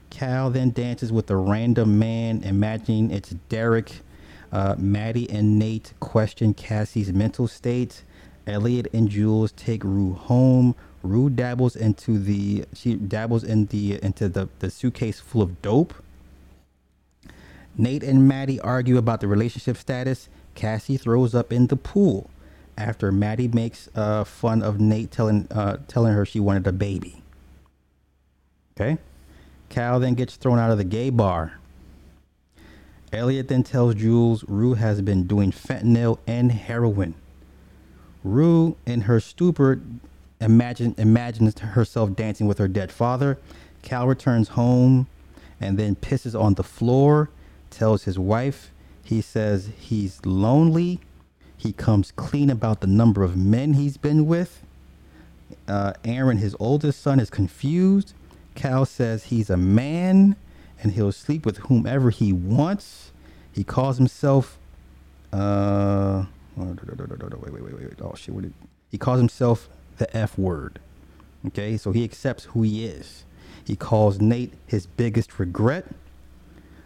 [0.10, 4.02] Cal then dances with a random man, imagining it's Derek.
[4.52, 8.04] Uh, Maddie and Nate question Cassie's mental state.
[8.47, 10.76] Elliot and Jules take Rue home.
[11.04, 15.93] Rue dabbles into the she dabbles in the into the, the suitcase full of dope.
[17.77, 20.29] Nate and Maddie argue about the relationship status.
[20.55, 22.29] Cassie throws up in the pool
[22.77, 27.21] after Maddie makes uh, fun of Nate telling uh, telling her she wanted a baby.
[28.75, 28.97] Okay.
[29.69, 31.59] Cal then gets thrown out of the gay bar.
[33.12, 37.13] Elliot then tells Jules Rue has been doing fentanyl and heroin.
[38.23, 39.81] Rue, in her stupor,
[40.39, 43.38] imagine, imagines herself dancing with her dead father.
[43.83, 45.07] Cal returns home
[45.59, 47.29] and then pisses on the floor,
[47.73, 48.71] tells his wife.
[49.03, 50.99] He says he's lonely.
[51.57, 54.63] He comes clean about the number of men he's been with.
[55.67, 58.13] Uh, Aaron, his oldest son, is confused.
[58.55, 60.36] Cal says he's a man
[60.81, 63.12] and he'll sleep with whomever he wants.
[63.51, 64.59] He calls himself.
[65.31, 68.01] Uh, wait, wait, wait, wait, wait.
[68.01, 68.33] Oh shit!
[68.36, 68.53] What did,
[68.91, 70.79] he calls himself the F word.
[71.47, 73.25] Okay, so he accepts who he is.
[73.65, 75.86] He calls Nate his biggest regret.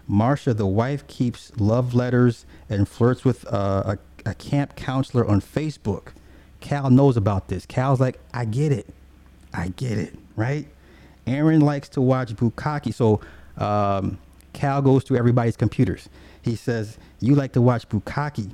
[0.10, 5.42] Marsha, the wife, keeps love letters and flirts with uh, a, a camp counselor on
[5.42, 6.10] Facebook.
[6.60, 7.66] Cal knows about this.
[7.66, 8.88] Cal's like, I get it.
[9.54, 10.68] I get it, right?
[11.26, 12.94] Aaron likes to watch Bukkake.
[12.94, 13.22] So
[13.58, 14.18] um,
[14.54, 16.10] Cal goes to everybody's computers.
[16.42, 18.52] He says, You like to watch Bukkake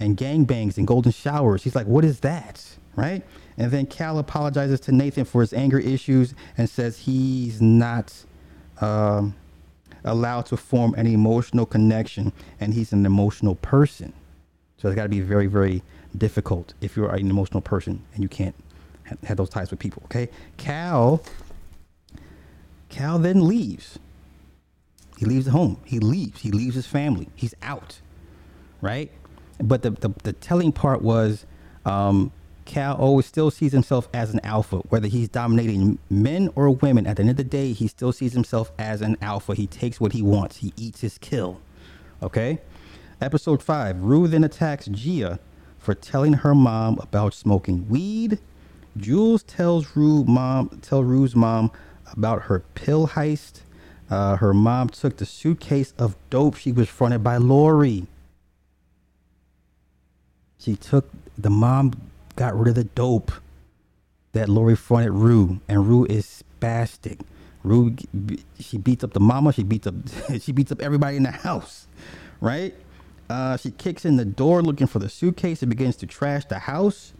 [0.00, 1.62] and gangbangs and golden showers.
[1.62, 2.64] He's like, What is that?
[2.96, 3.22] Right?
[3.56, 8.12] And then Cal apologizes to Nathan for his anger issues and says he's not
[8.80, 9.34] um,
[10.04, 14.12] allowed to form an emotional connection and he's an emotional person.
[14.76, 15.82] So it's got to be very, very
[16.16, 18.54] difficult if you're an emotional person and you can't
[19.06, 20.02] ha- have those ties with people.
[20.04, 20.28] Okay.
[20.56, 21.22] Cal,
[22.88, 23.98] Cal then leaves.
[25.18, 25.80] He leaves the home.
[25.84, 26.40] He leaves.
[26.42, 27.28] He leaves his family.
[27.34, 28.00] He's out.
[28.80, 29.10] Right.
[29.60, 31.44] But the, the, the telling part was
[31.84, 32.30] um,
[32.68, 37.06] Cal always still sees himself as an alpha, whether he's dominating men or women.
[37.06, 39.54] At the end of the day, he still sees himself as an alpha.
[39.54, 40.58] He takes what he wants.
[40.58, 41.60] He eats his kill.
[42.22, 42.58] Okay.
[43.20, 44.00] Episode five.
[44.02, 45.40] Rue then attacks Gia
[45.78, 48.38] for telling her mom about smoking weed.
[48.96, 51.72] Jules tells Rue mom tell Rue's mom
[52.12, 53.62] about her pill heist.
[54.10, 58.06] Uh, her mom took the suitcase of dope she was fronted by Lori.
[60.58, 61.92] She took the mom
[62.38, 63.32] got rid of the dope
[64.30, 67.20] that Lori fronted Rue, and Rue is spastic.
[67.64, 67.96] Rue,
[68.60, 69.52] she beats up the mama.
[69.52, 69.94] She beats up,
[70.40, 71.88] she beats up everybody in the house,
[72.40, 72.74] right?
[73.28, 76.60] Uh, she kicks in the door looking for the suitcase and begins to trash the
[76.60, 77.12] house.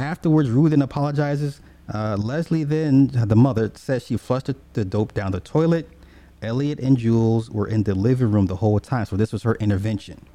[0.00, 1.60] Afterwards, Rue then apologizes.
[1.92, 5.88] Uh, Leslie then, the mother, says she flushed the dope down the toilet.
[6.42, 9.54] Elliot and Jules were in the living room the whole time, so this was her
[9.56, 10.26] intervention.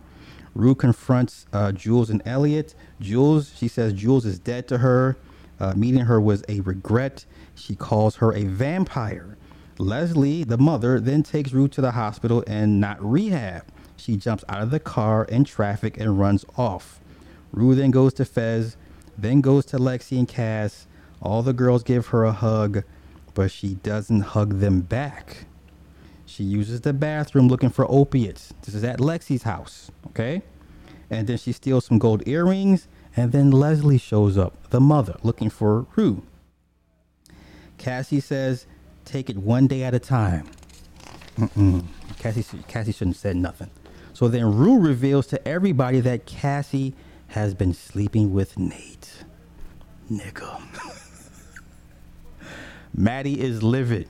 [0.54, 2.76] Rue confronts uh, Jules and Elliot.
[3.00, 5.18] Jules, she says Jules is dead to her.
[5.60, 7.26] Uh, meeting her was a regret.
[7.56, 9.38] She calls her a vampire.
[9.78, 13.64] Leslie, the mother, then takes Rue to the hospital and not rehab.
[13.96, 17.00] She jumps out of the car in traffic and runs off.
[17.52, 18.78] Rue then goes to Fez,
[19.18, 20.88] then goes to Lexi and Cass.
[21.22, 22.84] All the girls give her a hug,
[23.34, 25.46] but she doesn't hug them back.
[26.30, 28.54] She uses the bathroom looking for opiates.
[28.62, 30.44] This is at Lexi's house, okay?
[31.10, 32.88] And then she steals some gold earrings,
[33.18, 36.22] and then Leslie shows up, the mother, looking for Rue.
[37.80, 38.68] Cassie says,
[39.06, 40.46] "Take it one day at a time."
[41.36, 41.86] Mm-mm.
[42.20, 43.72] Cassie, Cassie shouldn't have said nothing.
[44.14, 46.94] So then Rue reveals to everybody that Cassie
[47.30, 49.24] has been sleeping with Nate.
[50.12, 50.62] Nigga.
[52.94, 54.08] Maddie is livid.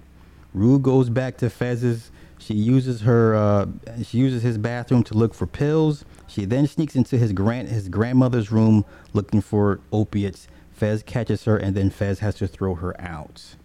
[0.59, 2.11] Rue goes back to Fez's.
[2.37, 3.33] She uses her.
[3.33, 3.67] Uh,
[4.03, 6.03] she uses his bathroom to look for pills.
[6.27, 10.49] She then sneaks into his grand his grandmother's room looking for opiates.
[10.73, 13.55] Fez catches her, and then Fez has to throw her out.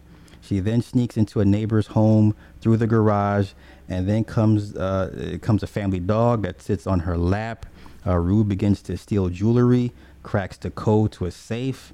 [0.40, 3.54] She then sneaks into a neighbor's home through the garage,
[3.88, 7.66] and then comes uh, comes a family dog that sits on her lap.
[8.06, 11.92] Uh, Rue begins to steal jewelry, cracks the code to a safe.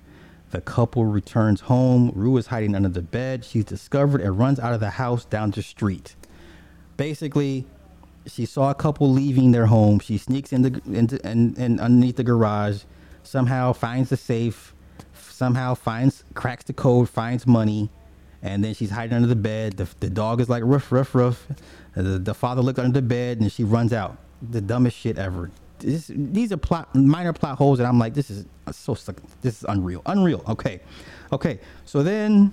[0.51, 2.11] The couple returns home.
[2.15, 3.45] Rue is hiding under the bed.
[3.45, 6.17] She's discovered and runs out of the house down the street.
[6.97, 7.67] Basically,
[8.27, 10.01] she saw a couple leaving their home.
[10.01, 12.83] She sneaks into, into and, and underneath the garage,
[13.23, 14.75] somehow finds the safe,
[15.15, 17.91] somehow finds cracks the code, finds money,
[18.43, 19.77] and then she's hiding under the bed.
[19.77, 21.47] The, the dog is like ruff, ruff, ruff.
[21.95, 24.17] The, the father looks under the bed and she runs out.
[24.43, 25.51] The dumbest shit ever.
[25.81, 28.95] This, these are plot minor plot holes, and I'm like, this is so
[29.43, 30.45] this is unreal, unreal.
[30.49, 30.81] Okay,
[31.33, 31.59] okay.
[31.85, 32.53] So then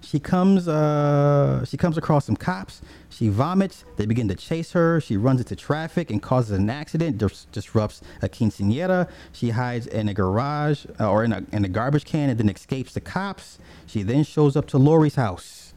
[0.00, 2.80] she comes, uh, she comes across some cops.
[3.10, 3.84] She vomits.
[3.96, 5.00] They begin to chase her.
[5.00, 7.18] She runs into traffic and causes an accident.
[7.18, 9.08] Dis- disrupts a quinceanera.
[9.32, 12.48] She hides in a garage uh, or in a in a garbage can and then
[12.48, 13.58] escapes the cops.
[13.86, 15.74] She then shows up to Lori's house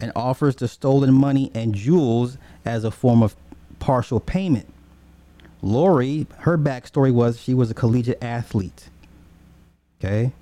[0.00, 3.36] and offers the stolen money and jewels as a form of
[3.78, 4.66] partial payment.
[5.62, 8.88] Lori, her backstory was she was a collegiate athlete.
[10.00, 10.32] Okay.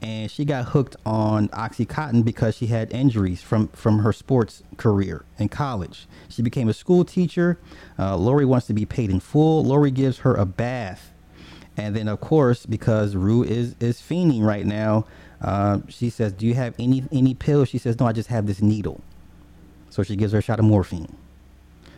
[0.00, 5.24] And she got hooked on Oxycontin because she had injuries from, from her sports career
[5.38, 6.06] in college.
[6.28, 7.58] She became a school teacher.
[7.98, 9.64] Uh, Lori wants to be paid in full.
[9.64, 11.10] Lori gives her a bath.
[11.76, 15.04] And then, of course, because Rue is, is fiending right now,
[15.40, 17.68] uh, she says, Do you have any, any pills?
[17.68, 19.00] She says, No, I just have this needle.
[19.90, 21.16] So So she gives her a shot of morphine.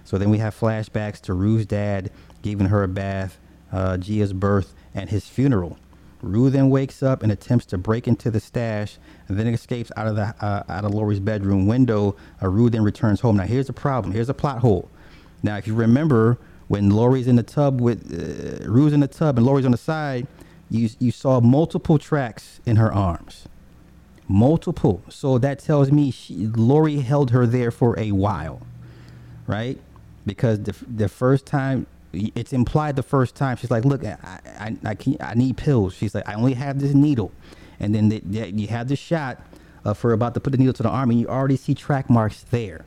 [0.04, 2.10] So then we have flashbacks to Rue's dad
[2.42, 3.38] giving her a bath,
[3.72, 5.78] uh, Gia's birth, and his funeral.
[6.22, 8.98] Rue then wakes up and attempts to break into the stash,
[9.28, 12.14] and then escapes out of the uh, out of Lori's bedroom window.
[12.42, 13.36] Uh, Rue then returns home.
[13.36, 14.12] Now here's a problem.
[14.12, 14.90] Here's a plot hole.
[15.42, 19.38] Now if you remember when Lori's in the tub with uh, Rue's in the tub
[19.38, 20.26] and Lori's on the side,
[20.70, 23.48] you you saw multiple tracks in her arms,
[24.28, 25.02] multiple.
[25.08, 28.60] So that tells me she, Lori held her there for a while,
[29.46, 29.80] right?
[30.26, 34.76] Because the the first time it's implied the first time she's like, "Look, I I
[34.84, 37.32] I, can, I need pills." She's like, "I only have this needle,"
[37.78, 39.40] and then the, the, you have the shot
[39.84, 42.44] her about to put the needle to the arm, and you already see track marks
[42.50, 42.84] there.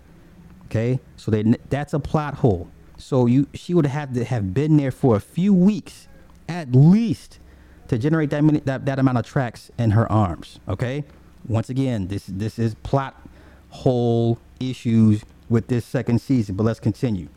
[0.65, 2.69] Okay, so they, that's a plot hole.
[2.97, 6.07] So you she would have to have been there for a few weeks,
[6.47, 7.39] at least,
[7.87, 10.59] to generate that many, that, that amount of tracks in her arms.
[10.67, 11.03] Okay,
[11.47, 13.21] once again, this this is plot
[13.69, 16.55] hole issues with this second season.
[16.55, 17.29] But let's continue.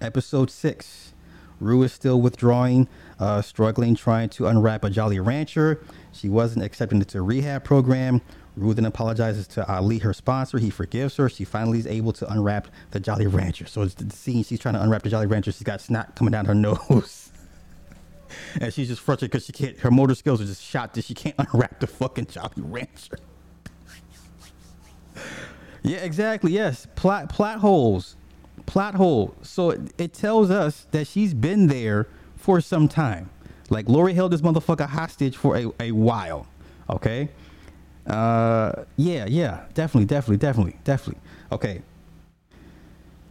[0.00, 1.14] Episode 6.
[1.58, 5.82] Rue is still withdrawing, uh, struggling, trying to unwrap a Jolly Rancher.
[6.12, 8.20] She wasn't accepted into a rehab program.
[8.56, 10.58] Rue then apologizes to Ali, her sponsor.
[10.58, 11.28] He forgives her.
[11.28, 13.66] She finally is able to unwrap the Jolly Rancher.
[13.66, 15.52] So it's the scene she's trying to unwrap the Jolly Rancher.
[15.52, 17.32] She's got snot coming down her nose.
[18.60, 21.14] and she's just frustrated because she can't, her motor skills are just shot that she
[21.14, 23.18] can't unwrap the fucking Jolly Rancher.
[25.82, 26.52] yeah, exactly.
[26.52, 26.86] Yes.
[26.96, 28.15] Plot, plot holes
[28.66, 29.34] plot hole.
[29.42, 33.30] So it, it tells us that she's been there for some time.
[33.70, 36.46] Like Lori held this motherfucker hostage for a, a while.
[36.88, 37.30] Okay.
[38.06, 41.20] Uh, yeah, yeah, definitely, definitely, definitely, definitely.
[41.50, 41.82] Okay.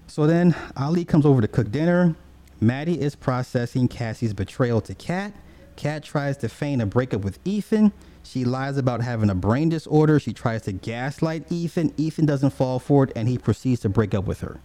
[0.08, 2.16] So then Ali comes over to cook dinner.
[2.60, 5.34] Maddie is processing Cassie's betrayal to Kat.
[5.76, 7.92] Kat tries to feign a breakup with Ethan.
[8.24, 10.20] She lies about having a brain disorder.
[10.20, 11.94] She tries to gaslight Ethan.
[11.98, 14.60] Ethan doesn't fall for it, and he proceeds to break up with her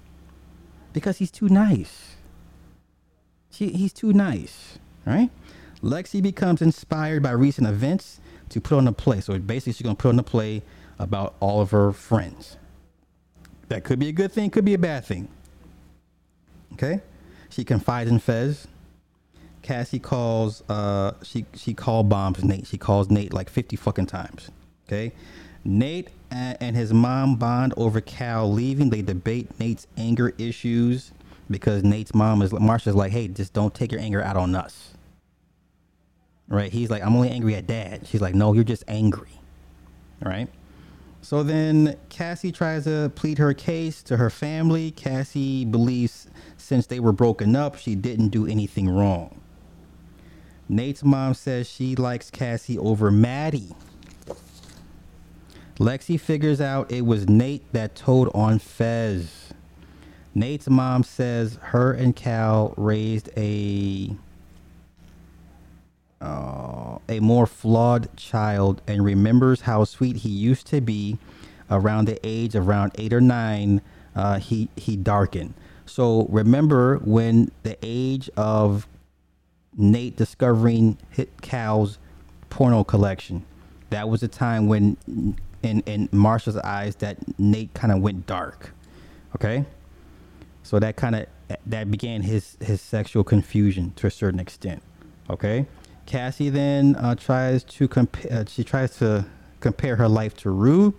[0.92, 2.16] because he's too nice.
[3.50, 5.30] She, he's too nice, right?
[5.82, 9.20] Lexi becomes inspired by recent events to put on a play.
[9.20, 10.62] So basically, she's gonna put on a play
[10.98, 12.56] about all of her friends.
[13.68, 15.28] That could be a good thing, could be a bad thing.
[16.74, 17.00] Okay,
[17.48, 18.66] she confides in Fez.
[19.62, 20.62] Cassie calls.
[20.68, 22.66] Uh, she she call bombs Nate.
[22.66, 24.50] She calls Nate like fifty fucking times.
[24.86, 25.12] Okay,
[25.64, 28.90] Nate and his mom bond over Cal leaving.
[28.90, 31.12] They debate Nate's anger issues
[31.50, 34.94] because Nate's mom is Marsha's like, "Hey, just don't take your anger out on us."
[36.48, 36.72] Right?
[36.72, 39.40] He's like, "I'm only angry at dad." She's like, "No, you're just angry."
[40.22, 40.48] Right?
[41.22, 44.90] So then Cassie tries to plead her case to her family.
[44.90, 49.40] Cassie believes since they were broken up, she didn't do anything wrong.
[50.68, 53.74] Nate's mom says she likes Cassie over Maddie
[55.80, 59.54] Lexi figures out it was Nate that told on Fez.
[60.34, 64.14] Nate's mom says her and Cal raised a
[66.20, 71.16] uh, a more flawed child and remembers how sweet he used to be
[71.70, 73.80] around the age of around eight or nine.
[74.14, 75.54] Uh, he he darkened.
[75.86, 78.86] So remember when the age of
[79.78, 81.98] Nate discovering hit Cal's
[82.50, 83.46] porno collection.
[83.88, 84.98] That was the time when
[85.62, 88.72] in in Marsha's eyes that Nate kind of went dark.
[89.36, 89.64] Okay,
[90.62, 91.26] so that kind of
[91.66, 94.82] that began his his sexual confusion to a certain extent.
[95.28, 95.66] Okay,
[96.06, 98.40] Cassie then uh, tries to compare.
[98.40, 99.26] Uh, she tries to
[99.60, 100.94] compare her life to Rue.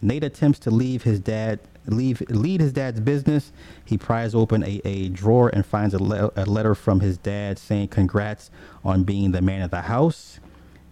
[0.00, 3.52] Nate attempts to leave his dad leave lead his dad's business.
[3.84, 7.58] He pries open a, a drawer and finds a, le- a letter from his dad
[7.58, 8.50] saying congrats
[8.84, 10.38] on being the man of the house.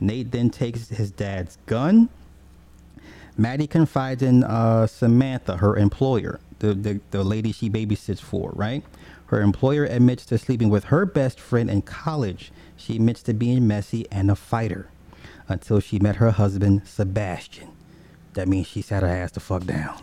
[0.00, 2.08] Nate then takes his dad's gun
[3.36, 8.84] Maddie confides in uh, Samantha, her employer, the, the, the lady she babysits for, right?
[9.26, 12.50] Her employer admits to sleeping with her best friend in college.
[12.76, 14.88] She admits to being messy and a fighter
[15.48, 17.68] until she met her husband, Sebastian.
[18.34, 20.00] That means she sat her ass the fuck down.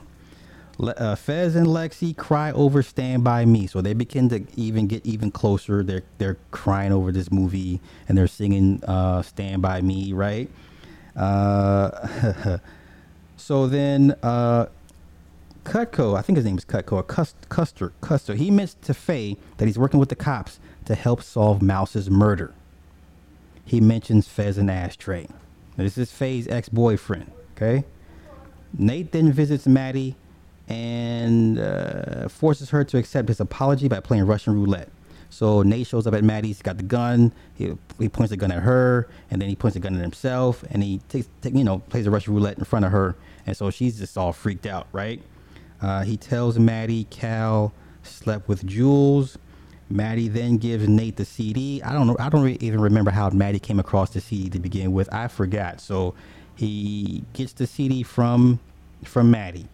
[0.78, 3.67] Le- uh, Fez and Lexi cry over Stand By Me.
[3.67, 5.84] So they begin to even get even closer.
[5.84, 10.49] They're, they're crying over this movie and they're singing uh, Stand By Me, right?
[11.15, 12.59] Uh,
[13.38, 14.65] So then uh,
[15.63, 19.65] Cutco, I think his name is Cutco, or Custer, Custer, he admits to Faye that
[19.65, 22.53] he's working with the cops to help solve Mouse's murder.
[23.63, 25.27] He mentions Fez and Ashtray.
[25.75, 27.85] This is Faye's ex-boyfriend, okay?
[28.77, 30.15] Nate then visits Maddie
[30.67, 34.89] and uh, forces her to accept his apology by playing Russian roulette.
[35.29, 37.33] So Nate shows up at Maddie's, got the gun.
[37.55, 40.63] He, he points the gun at her, and then he points the gun at himself,
[40.69, 43.15] and he takes, take, you know, plays a Russian roulette in front of her,
[43.47, 45.21] and so she's just all freaked out, right?
[45.81, 47.73] Uh, he tells Maddie Cal
[48.03, 49.37] slept with Jules.
[49.89, 51.81] Maddie then gives Nate the CD.
[51.81, 52.17] I don't know.
[52.19, 55.11] I don't re- even remember how Maddie came across the CD to begin with.
[55.13, 55.79] I forgot.
[55.79, 56.13] So
[56.55, 58.59] he gets the CD from
[59.05, 59.67] from Maddie.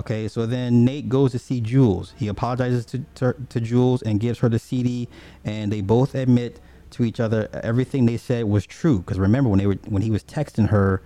[0.00, 2.14] Okay, so then Nate goes to see Jules.
[2.16, 5.08] He apologizes to, to, to Jules and gives her the CD,
[5.44, 6.60] and they both admit
[6.90, 9.00] to each other everything they said was true.
[9.00, 11.02] Because remember when they were when he was texting her,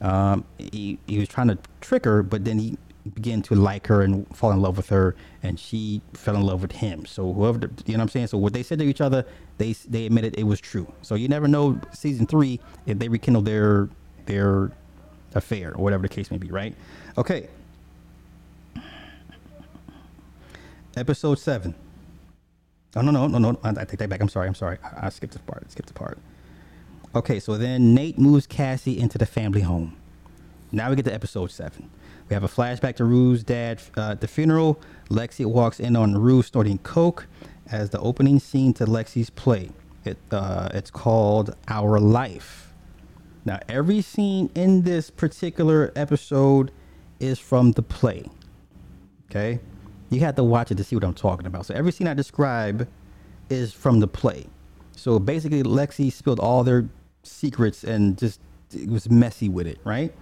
[0.00, 2.78] um, he he was trying to trick her, but then he
[3.12, 6.62] began to like her and fall in love with her, and she fell in love
[6.62, 7.04] with him.
[7.04, 8.28] So whoever the, you know what I'm saying.
[8.28, 9.26] So what they said to each other,
[9.58, 10.90] they they admitted it was true.
[11.02, 13.88] So you never know season three if they rekindle their
[14.26, 14.72] their
[15.34, 16.74] affair or whatever the case may be, right?
[17.18, 17.48] Okay.
[20.96, 21.74] Episode seven.
[22.96, 23.58] Oh no no no no!
[23.64, 24.20] I, I take that back.
[24.20, 24.46] I'm sorry.
[24.46, 24.78] I'm sorry.
[24.82, 25.64] I, I skipped the part.
[25.66, 26.18] I skipped the part.
[27.14, 29.96] Okay, so then Nate moves Cassie into the family home.
[30.72, 31.88] Now we get to episode seven.
[32.28, 34.80] We have a flashback to Rue's dad uh, at the funeral.
[35.10, 37.28] Lexi walks in on Rue snorting coke
[37.70, 39.70] as the opening scene to Lexi's play.
[40.04, 42.72] It uh, it's called Our Life.
[43.44, 46.72] Now every scene in this particular episode
[47.20, 48.24] is from the play.
[49.30, 49.60] Okay,
[50.10, 51.66] you have to watch it to see what I'm talking about.
[51.66, 52.88] So every scene I describe
[53.50, 54.46] is from the play.
[54.96, 56.88] So basically, Lexi spilled all their
[57.26, 58.40] secrets and just
[58.72, 60.12] it was messy with it, right?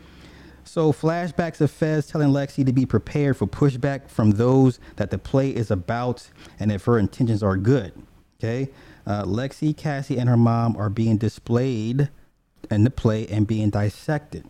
[0.64, 5.18] So flashbacks of Fez telling Lexi to be prepared for pushback from those that the
[5.18, 6.28] play is about
[6.60, 7.92] and if her intentions are good.
[8.38, 8.70] Okay,
[9.06, 12.10] uh, Lexi, Cassie, and her mom are being displayed
[12.70, 14.44] in the play and being dissected.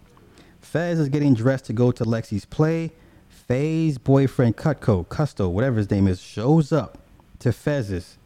[0.61, 2.93] Fez is getting dressed to go to Lexi's play.
[3.29, 6.99] Faye's boyfriend Cutco, Custo, whatever his name is, shows up
[7.41, 8.17] to Fez's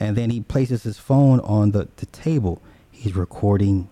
[0.00, 2.62] and then he places his phone on the, the table.
[3.00, 3.88] He's recording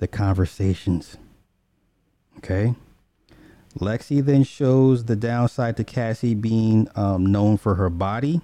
[0.00, 1.18] the conversations.
[2.38, 2.74] Okay.
[3.78, 8.40] Lexi then shows the downside to Cassie being um, known for her body.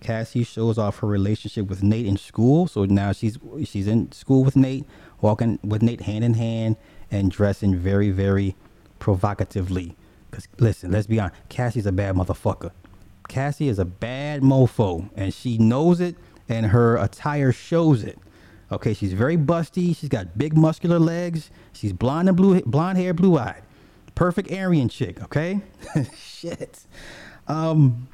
[0.00, 2.66] Cassie shows off her relationship with Nate in school.
[2.66, 4.86] So now she's she's in school with Nate,
[5.20, 6.76] walking with Nate hand in hand
[7.08, 8.56] and dressing very, very
[8.98, 9.94] provocatively.
[10.32, 12.72] Because listen, let's be honest, Cassie's a bad motherfucker.
[13.28, 16.16] Cassie is a bad mofo, and she knows it,
[16.48, 18.18] and her attire shows it.
[18.72, 19.94] Okay, she's very busty.
[19.94, 21.50] She's got big muscular legs.
[21.74, 23.62] She's blonde and blue, blonde hair, blue eyed.
[24.14, 25.22] Perfect Aryan chick.
[25.22, 25.60] Okay,
[26.16, 26.80] shit.
[27.46, 28.08] Um.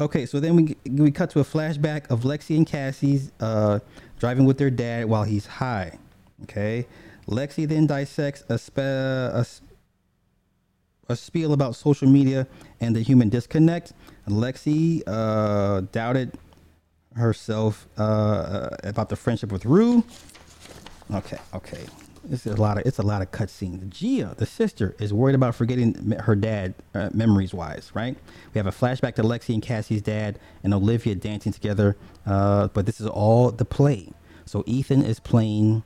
[0.00, 3.80] Okay, so then we we cut to a flashback of Lexi and Cassie's uh,
[4.20, 5.98] driving with their dad while he's high.
[6.44, 6.86] Okay,
[7.28, 9.44] Lexi then dissects a, spe- a
[11.08, 12.46] a spiel about social media
[12.80, 13.92] and the human disconnect.
[14.28, 16.38] Lexi uh, doubted
[17.16, 20.04] herself uh, about the friendship with Rue.
[21.12, 21.84] Okay, okay.
[22.30, 23.88] It's a lot of it's a lot of cutscenes.
[23.90, 27.90] Gia, the sister, is worried about forgetting her dad, uh, memories wise.
[27.94, 28.16] Right?
[28.54, 31.96] We have a flashback to Lexi and Cassie's dad and Olivia dancing together.
[32.24, 34.12] Uh, but this is all the play.
[34.44, 35.82] So Ethan is playing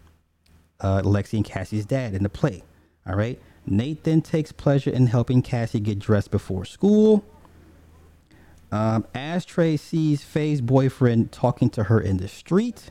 [0.81, 2.63] uh, Lexi and Cassie's dad in the play.
[3.07, 3.41] All right.
[3.67, 7.25] Nathan takes pleasure in helping Cassie get dressed before school.
[8.73, 12.91] Um, Ashtray sees Faye's boyfriend talking to her in the street.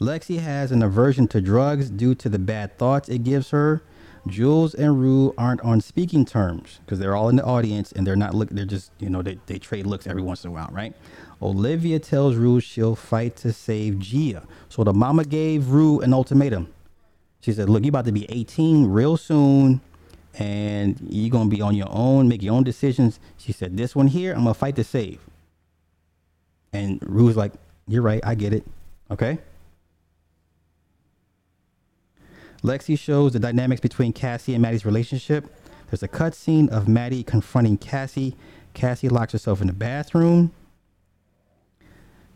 [0.00, 3.82] Lexi has an aversion to drugs due to the bad thoughts it gives her.
[4.26, 8.16] Jules and Rue aren't on speaking terms because they're all in the audience and they're
[8.16, 8.56] not looking.
[8.56, 10.94] They're just, you know, they, they trade looks every once in a while, right?
[11.42, 14.46] Olivia tells Rue she'll fight to save Gia.
[14.70, 16.72] So the mama gave Rue an ultimatum.
[17.40, 19.82] She said, "Look, you're about to be 18 real soon,
[20.38, 24.08] and you're gonna be on your own, make your own decisions." She said, "This one
[24.08, 25.20] here, I'm gonna fight to save."
[26.72, 27.52] And Rue was like,
[27.86, 28.66] "You're right, I get it.
[29.10, 29.38] Okay."
[32.62, 35.54] Lexi shows the dynamics between Cassie and Maddie's relationship.
[35.90, 38.34] There's a cutscene of Maddie confronting Cassie.
[38.72, 40.50] Cassie locks herself in the bathroom.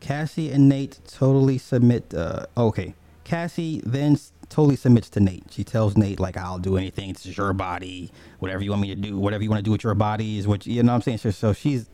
[0.01, 2.13] Cassie and Nate totally submit.
[2.15, 2.95] Uh, okay.
[3.25, 4.19] Cassie then
[4.49, 5.45] totally submits to Nate.
[5.51, 7.11] She tells Nate, like, I'll do anything.
[7.11, 8.11] It's your body.
[8.39, 10.47] Whatever you want me to do, whatever you want to do with your body is
[10.47, 11.19] what, you know what I'm saying?
[11.19, 11.89] So, so she's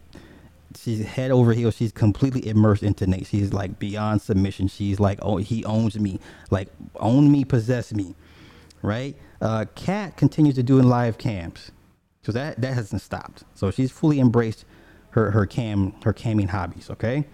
[0.77, 1.77] she's head over heels.
[1.77, 3.27] She's completely immersed into Nate.
[3.27, 4.69] She's like beyond submission.
[4.69, 6.21] She's like, oh, he owns me.
[6.51, 8.15] Like, own me, possess me.
[8.83, 9.17] Right?
[9.41, 11.71] Uh, Kat continues to do in live cams.
[12.23, 13.45] So that that hasn't stopped.
[13.55, 14.65] So she's fully embraced
[15.11, 16.91] her her cam her camming hobbies.
[16.91, 17.27] Okay.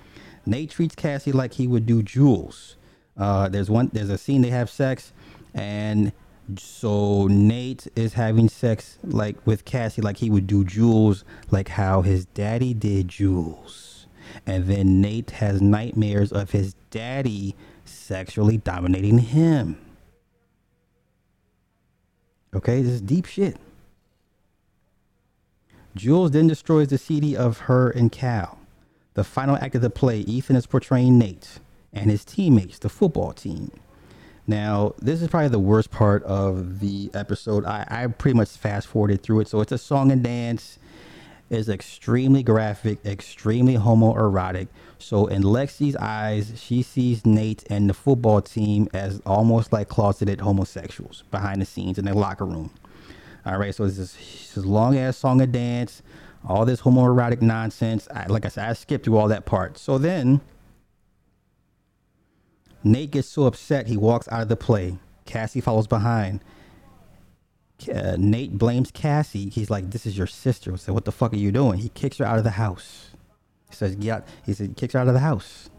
[0.46, 2.76] Nate treats Cassie like he would do Jules.
[3.16, 5.12] Uh, there's one there's a scene they have sex,
[5.54, 6.12] and
[6.56, 12.02] so Nate is having sex like with Cassie like he would do Jules, like how
[12.02, 14.06] his daddy did Jules.
[14.46, 19.78] And then Nate has nightmares of his daddy sexually dominating him.
[22.54, 23.56] Okay, this is deep shit.
[25.94, 28.58] Jules then destroys the CD of her and Cal.
[29.14, 31.58] The final act of the play, Ethan is portraying Nate
[31.92, 33.70] and his teammates, the football team.
[34.46, 37.64] Now, this is probably the worst part of the episode.
[37.64, 39.48] I, I pretty much fast forwarded through it.
[39.48, 40.78] So it's a song and dance.
[41.50, 44.68] It's extremely graphic, extremely homoerotic.
[44.98, 50.40] So in Lexi's eyes, she sees Nate and the football team as almost like closeted
[50.40, 52.70] homosexuals behind the scenes in their locker room.
[53.46, 54.14] All right, so it's this,
[54.54, 56.02] this long ass song and dance,
[56.46, 58.06] all this homoerotic nonsense.
[58.14, 59.78] I, like I said, I skipped through all that part.
[59.78, 60.40] So then
[62.82, 64.98] Nate gets so upset he walks out of the play.
[65.26, 66.40] Cassie follows behind.
[67.92, 69.48] Uh, Nate blames Cassie.
[69.48, 72.18] He's like, "This is your sister." Said, "What the fuck are you doing?" He kicks
[72.18, 73.10] her out of the house.
[73.68, 75.70] He says, "Yeah." He said, "Kicks her out of the house."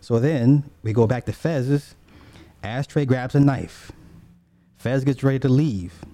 [0.00, 1.94] So then we go back to Fez's.
[2.62, 3.92] Ashtray grabs a knife.
[4.76, 6.04] Fez gets ready to leave.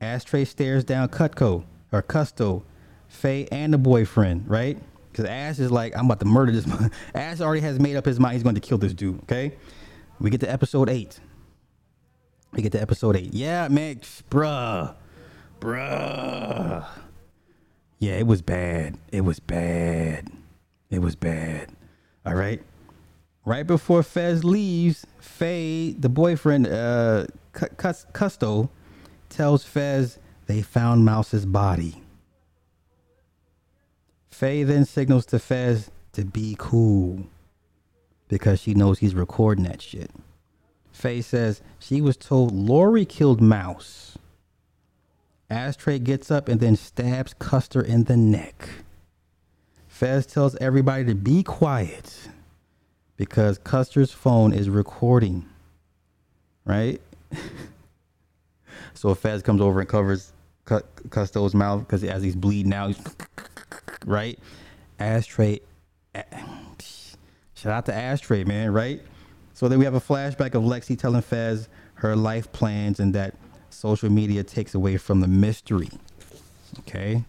[0.00, 2.62] Ashtray stares down Cutco or Custo,
[3.08, 4.48] Faye, and the boyfriend.
[4.48, 4.78] Right?
[5.18, 6.64] Because Ash is like, I'm about to murder this.
[7.14, 9.20] Ash already has made up his mind he's going to kill this dude.
[9.24, 9.52] Okay.
[10.20, 11.18] We get to episode eight.
[12.52, 13.34] We get to episode eight.
[13.34, 13.96] Yeah, man,
[14.30, 14.94] bruh,
[15.58, 16.86] bruh.
[17.98, 18.96] Yeah, it was bad.
[19.10, 20.28] It was bad.
[20.88, 21.70] It was bad.
[22.24, 22.62] All right.
[23.44, 28.68] Right before Fez leaves, Faye, the boyfriend, uh, Custo,
[29.30, 32.04] tells Fez they found Mouse's body.
[34.38, 37.26] Faye then signals to Fez to be cool
[38.28, 40.12] because she knows he's recording that shit.
[40.92, 44.16] Faye says she was told Lori killed Mouse.
[45.50, 48.68] Ashtray gets up and then stabs Custer in the neck.
[49.88, 52.28] Fez tells everybody to be quiet
[53.16, 55.46] because Custer's phone is recording.
[56.64, 57.00] Right?
[58.94, 60.32] so Fez comes over and covers
[60.64, 63.16] Custo's mouth because as he's bleeding out, he's
[64.04, 64.38] right?
[64.98, 65.60] Ashtray.
[67.54, 69.02] Shout out to Ashtray, man, right?
[69.54, 73.34] So then we have a flashback of Lexi telling Fez her life plans and that
[73.70, 75.88] social media takes away from the mystery.
[76.80, 77.24] Okay.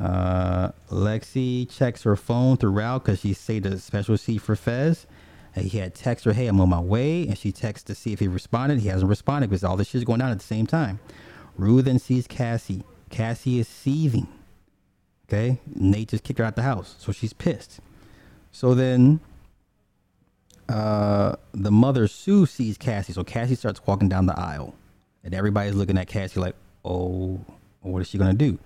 [0.00, 5.06] Uh, Lexi checks her phone throughout because she saved a special seat for Fez.
[5.54, 7.28] And he had text her, hey, I'm on my way.
[7.28, 8.80] And she texts to see if he responded.
[8.80, 10.98] He hasn't responded because all this shit's going on at the same time.
[11.56, 12.82] Rue then sees Cassie.
[13.10, 14.26] Cassie is seething.
[15.32, 17.80] Okay, Nate just kicked her out the house, so she's pissed.
[18.50, 19.20] So then,
[20.68, 24.74] uh, the mother Sue sees Cassie, so Cassie starts walking down the aisle,
[25.24, 26.54] and everybody's looking at Cassie like,
[26.84, 27.40] "Oh,
[27.80, 28.58] what is she gonna do?"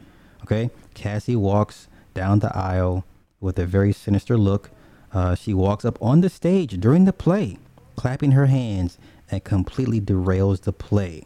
[0.42, 3.04] Okay, Cassie walks down the aisle
[3.38, 4.70] with a very sinister look.
[5.12, 7.58] Uh, she walks up on the stage during the play,
[7.94, 8.98] clapping her hands,
[9.30, 11.22] and completely derails the play.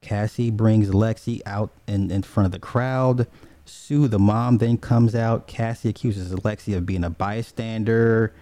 [0.00, 3.26] Cassie brings Lexi out in, in front of the crowd.
[3.68, 5.46] Sue, the mom, then comes out.
[5.46, 8.34] Cassie accuses Alexia of being a bystander.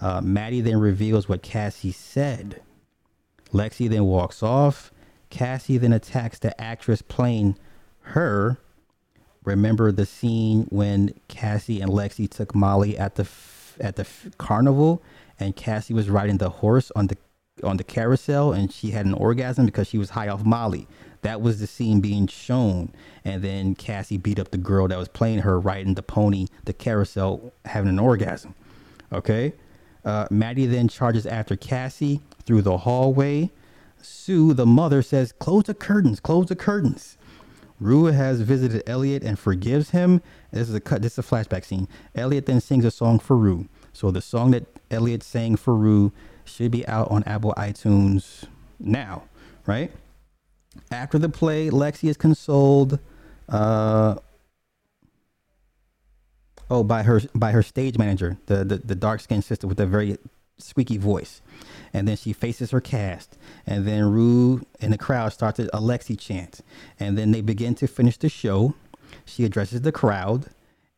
[0.00, 2.62] Uh, Maddie then reveals what Cassie said.
[3.52, 4.92] Lexi then walks off.
[5.30, 7.58] Cassie then attacks the actress playing
[8.00, 8.58] her.
[9.44, 14.26] Remember the scene when Cassie and Lexi took Molly at the f- at the f-
[14.38, 15.02] carnival,
[15.38, 17.16] and Cassie was riding the horse on the
[17.62, 20.86] on the carousel, and she had an orgasm because she was high off Molly.
[21.22, 22.92] That was the scene being shown.
[23.24, 26.72] And then Cassie beat up the girl that was playing her riding the pony, the
[26.72, 28.54] carousel, having an orgasm.
[29.12, 29.54] Okay.
[30.04, 33.50] Uh, Maddie then charges after Cassie through the hallway.
[34.00, 37.18] Sue, the mother, says, Close the curtains, close the curtains.
[37.80, 40.20] Rue has visited Elliot and forgives him.
[40.50, 41.02] This is a cut.
[41.02, 41.88] This is a flashback scene.
[42.14, 43.68] Elliot then sings a song for Rue.
[43.92, 46.12] So the song that Elliot sang for Rue
[46.48, 48.44] should be out on Apple iTunes
[48.78, 49.24] now,
[49.66, 49.90] right?
[50.90, 52.98] After the play, Lexi is consoled.
[53.48, 54.16] Uh,
[56.70, 59.86] oh, by her by her stage manager, the the, the dark skinned sister with a
[59.86, 60.18] very
[60.58, 61.40] squeaky voice.
[61.92, 63.38] And then she faces her cast.
[63.66, 66.60] And then Rue and the crowd starts a Lexi chant.
[67.00, 68.74] And then they begin to finish the show.
[69.24, 70.46] She addresses the crowd.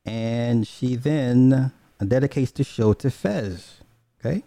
[0.04, 1.72] And she then
[2.04, 3.80] dedicates the show to Fez.
[4.18, 4.42] Okay.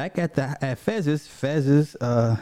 [0.00, 2.36] Back at the at Fez's, Fez's uh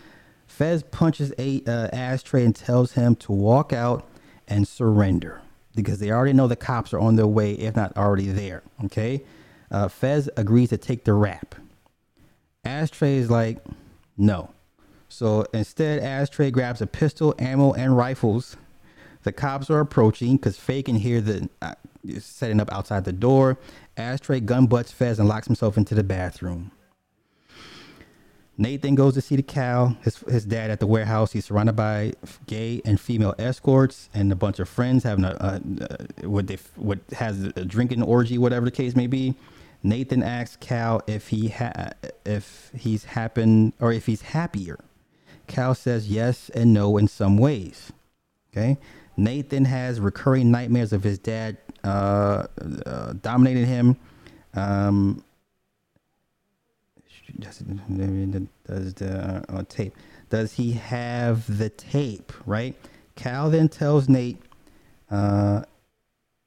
[0.46, 4.08] Fez punches a uh, ashtray and tells him to walk out
[4.46, 5.42] and surrender
[5.74, 8.62] because they already know the cops are on their way, if not already there.
[8.84, 9.24] Okay.
[9.72, 11.56] Uh, Fez agrees to take the rap.
[12.64, 13.58] Ashtray is like,
[14.16, 14.50] no.
[15.08, 18.56] So instead, Ashtray grabs a pistol, ammo, and rifles.
[19.24, 21.74] The cops are approaching because Faye can hear the uh,
[22.20, 23.58] setting up outside the door.
[23.96, 26.70] Ashtray gun butts Fez and locks himself into the bathroom.
[28.60, 31.32] Nate then goes to see the cow, his his dad at the warehouse.
[31.32, 32.12] He's surrounded by
[32.46, 36.58] gay and female escorts and a bunch of friends having a, a, a what they
[36.76, 39.34] what has a drinking orgy, whatever the case may be.
[39.82, 41.92] Nathan asks Cal if he ha-
[42.26, 44.78] if he's happened or if he's happier.
[45.46, 47.92] Cal says yes and no in some ways.
[48.52, 48.76] Okay.
[49.16, 52.46] Nathan has recurring nightmares of his dad uh,
[52.84, 53.96] uh, dominating him.
[54.52, 55.24] Um,
[57.38, 57.58] does,
[58.94, 59.94] the uh, tape?
[60.28, 62.32] Does he have the tape?
[62.46, 62.74] Right.
[63.16, 64.38] Cal then tells Nate
[65.10, 65.62] uh,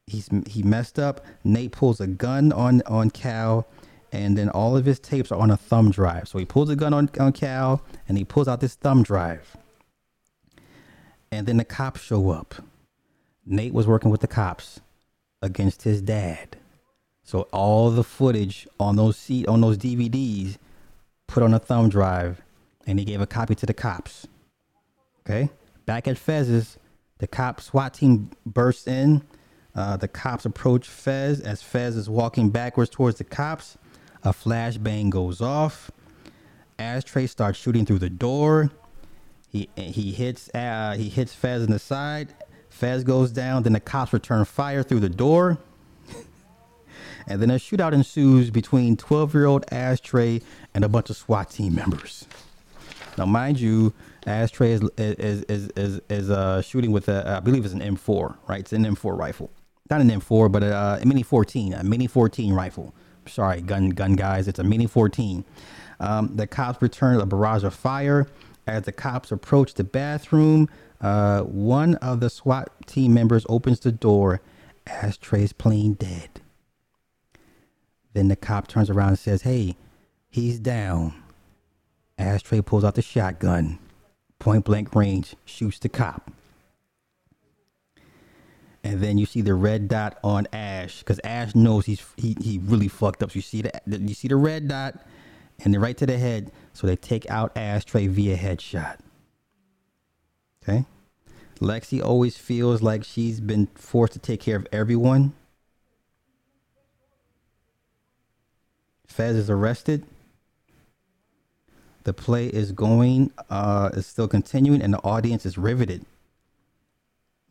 [0.08, 1.26] he's he messed up.
[1.44, 3.68] Nate pulls a gun on on Cal,
[4.12, 6.28] and then all of his tapes are on a thumb drive.
[6.28, 9.58] So he pulls a gun on on Cal, and he pulls out this thumb drive.
[11.32, 12.56] And then the cops show up.
[13.46, 14.80] Nate was working with the cops
[15.42, 16.56] against his dad.
[17.24, 20.58] So all the footage on those seat on those DVDs
[21.28, 22.42] put on a thumb drive
[22.86, 24.28] and he gave a copy to the cops.
[25.22, 25.50] Okay?
[25.86, 26.78] Back at Fez's,
[27.20, 29.24] the cop SWAT team bursts in.
[29.76, 33.78] Uh, the cops approach Fez as Fez is walking backwards towards the cops.
[34.24, 35.90] A flashbang goes off.
[36.78, 38.72] Ashtray starts shooting through the door.
[39.50, 42.34] He he hits uh, he hits Fez in the side.
[42.70, 43.64] Fez goes down.
[43.64, 45.58] Then the cops return fire through the door.
[47.28, 50.42] And then a shootout ensues between 12 year old Ashtray
[50.74, 52.28] and a bunch of SWAT team members.
[53.18, 53.94] Now, mind you,
[54.26, 58.38] Ashtray is is is is, is uh, shooting with a I believe it's an M4,
[58.48, 58.60] right?
[58.62, 59.52] It's an M4 rifle,
[59.90, 62.94] not an M4, but a, a Mini 14, a Mini 14 rifle.
[63.28, 65.46] Sorry, gun gun guys, it's a Mini 14.
[66.00, 68.28] Um, the cops return a barrage of fire.
[68.66, 70.70] As the cops approach the bathroom,
[71.02, 74.42] uh, one of the SWAT team members opens the door.
[74.88, 76.42] Ashtray's plain dead.
[78.14, 79.76] Then the cop turns around and says, Hey,
[80.30, 81.14] he's down.
[82.18, 83.80] Ashtray pulls out the shotgun,
[84.40, 86.32] point blank range, shoots the cop.
[88.84, 92.60] And then you see the red dot on Ash because Ash knows he's he, he
[92.60, 93.32] really fucked up.
[93.32, 94.96] So you see the you see the red dot
[95.64, 96.52] and then right to the head.
[96.74, 98.98] So they take out Ashtray via headshot.
[100.62, 100.86] Okay.
[101.60, 105.34] Lexi always feels like she's been forced to take care of everyone.
[109.14, 110.04] Fez is arrested.
[112.04, 116.04] The play is going, uh, is still continuing, and the audience is riveted.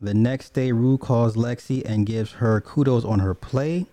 [0.01, 3.85] The next day, Rue calls Lexi and gives her kudos on her play.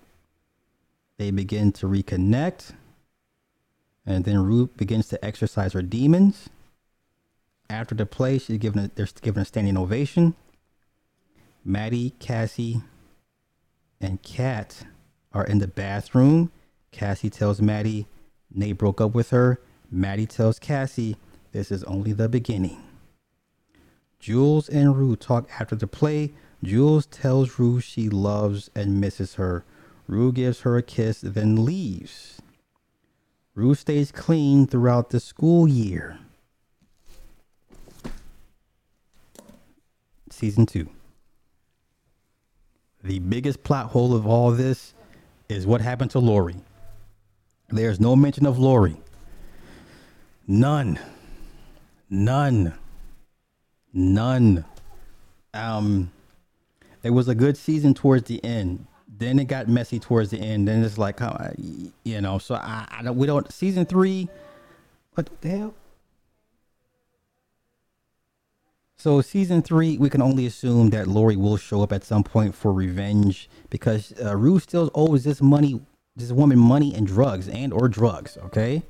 [1.19, 2.73] They begin to reconnect.
[4.05, 6.49] And then Rue begins to exercise her demons.
[7.69, 10.35] After the play, she's given a, they're given a standing ovation.
[11.65, 12.83] Maddie, Cassie,
[14.01, 14.83] and Kat
[15.33, 16.51] are in the bathroom.
[16.93, 18.07] Cassie tells Maddie
[18.53, 19.61] Nate broke up with her.
[19.91, 21.17] Maddie tells Cassie
[21.53, 22.83] this is only the beginning.
[24.19, 26.33] Jules and Rue talk after the play.
[26.63, 29.65] Jules tells Rue she loves and misses her.
[30.07, 32.43] Rue gives her a kiss, then leaves.
[33.55, 36.19] Rue stays clean throughout the school year.
[40.31, 40.89] Season 2.
[43.03, 44.95] The biggest plot hole of all this
[45.49, 46.57] is what happened to Lori.
[47.71, 48.97] There's no mention of Lori.
[50.47, 50.99] None.
[52.09, 52.75] None.
[53.93, 54.65] None.
[55.55, 56.11] Um,
[57.03, 58.87] it was a good season towards the end.
[59.19, 60.67] Then it got messy towards the end.
[60.67, 61.51] Then it's like, uh,
[62.05, 64.29] you know, so I, I don't, we don't, season three,
[65.15, 65.75] what the hell?
[68.97, 72.55] So season three, we can only assume that Lori will show up at some point
[72.55, 75.81] for revenge because uh, Rue still owes this money,
[76.17, 78.37] this woman money and drugs and or drugs.
[78.47, 78.83] Okay.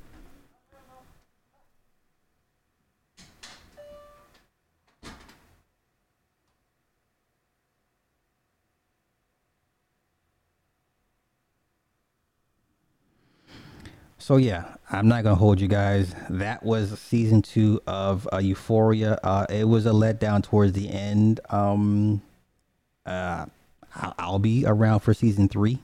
[14.17, 16.13] So yeah, I'm not gonna hold you guys.
[16.29, 19.19] That was season two of uh, Euphoria.
[19.23, 21.39] Uh, it was a letdown towards the end.
[21.49, 22.21] Um,
[23.05, 23.47] uh,
[23.95, 25.79] I'll, I'll be around for season three.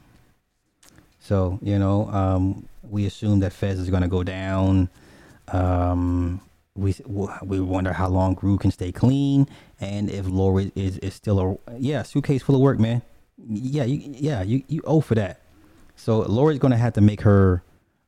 [1.27, 4.89] So you know, um, we assume that Fez is gonna go down.
[5.49, 6.39] Um,
[6.73, 6.95] we
[7.43, 9.45] we wonder how long Rue can stay clean,
[9.81, 13.01] and if Lori is is still a yeah suitcase full of work, man.
[13.37, 15.41] Yeah, you, yeah, you you owe for that.
[15.97, 17.61] So Lori's gonna have to make her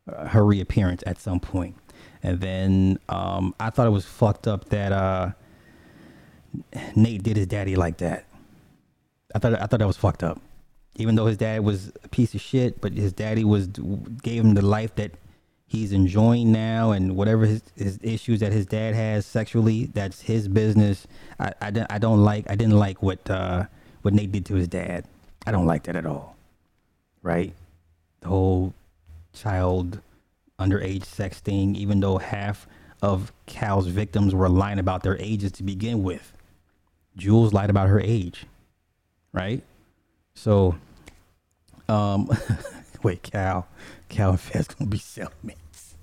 [0.07, 1.75] her reappearance at some point.
[2.23, 5.31] And then um, I thought it was fucked up that uh,
[6.95, 8.25] Nate did his daddy like that.
[9.35, 10.41] I thought I thought that was fucked up.
[10.99, 13.67] Even though his dad was a piece of shit, but his daddy was
[14.21, 15.11] gave him the life that
[15.65, 20.47] he's enjoying now and whatever his, his issues that his dad has sexually, that's his
[20.47, 21.07] business.
[21.39, 23.65] I, I, I don't like I didn't like what uh,
[24.01, 25.05] what Nate did to his dad.
[25.47, 26.35] I don't like that at all.
[27.23, 27.53] Right?
[28.21, 28.73] The whole
[29.33, 30.01] child
[30.59, 32.67] underage sex thing, even though half
[33.01, 36.33] of Cal's victims were lying about their ages to begin with.
[37.15, 38.45] Jules lied about her age.
[39.31, 39.63] Right?
[40.33, 40.75] So
[41.89, 42.29] um
[43.03, 43.67] wait, Cal.
[44.07, 45.95] Cal and Fez gonna be cellmates.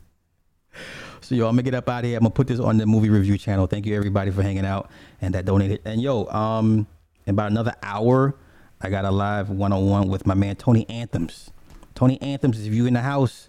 [1.21, 2.17] So yo, I'm gonna get up out of here.
[2.17, 3.67] I'm gonna put this on the movie review channel.
[3.67, 5.81] Thank you everybody for hanging out and that donated.
[5.85, 6.87] And yo, um,
[7.27, 8.37] in about another hour,
[8.81, 11.51] I got a live one-on-one with my man Tony Anthems.
[11.95, 13.49] Tony Anthems, if you in the house,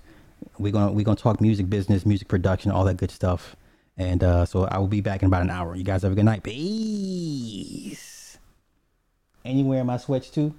[0.58, 3.56] we're gonna we're gonna talk music business, music production, all that good stuff.
[3.98, 5.76] And uh, so I will be back in about an hour.
[5.76, 6.44] You guys have a good night.
[6.44, 8.38] Peace.
[9.44, 10.54] Anywhere my sweats too?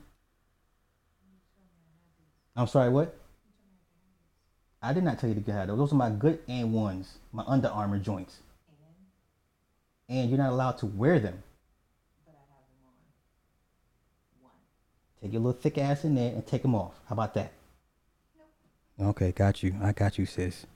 [2.58, 3.16] I'm sorry, what?
[4.82, 5.78] I did not tell you to get out those.
[5.78, 8.38] Those are my good and ones, my Under Armour joints.
[10.08, 11.40] And you're not allowed to wear them.
[15.22, 16.94] Take your little thick ass in there and take them off.
[17.08, 17.52] How about that?
[19.00, 19.76] Okay, got you.
[19.80, 20.66] I got you, sis.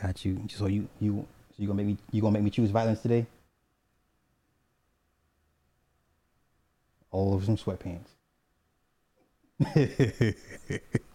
[0.00, 0.40] Got you.
[0.48, 3.26] So you you so you gonna make me you gonna make me choose violence today?
[7.10, 8.08] All over some sweatpants.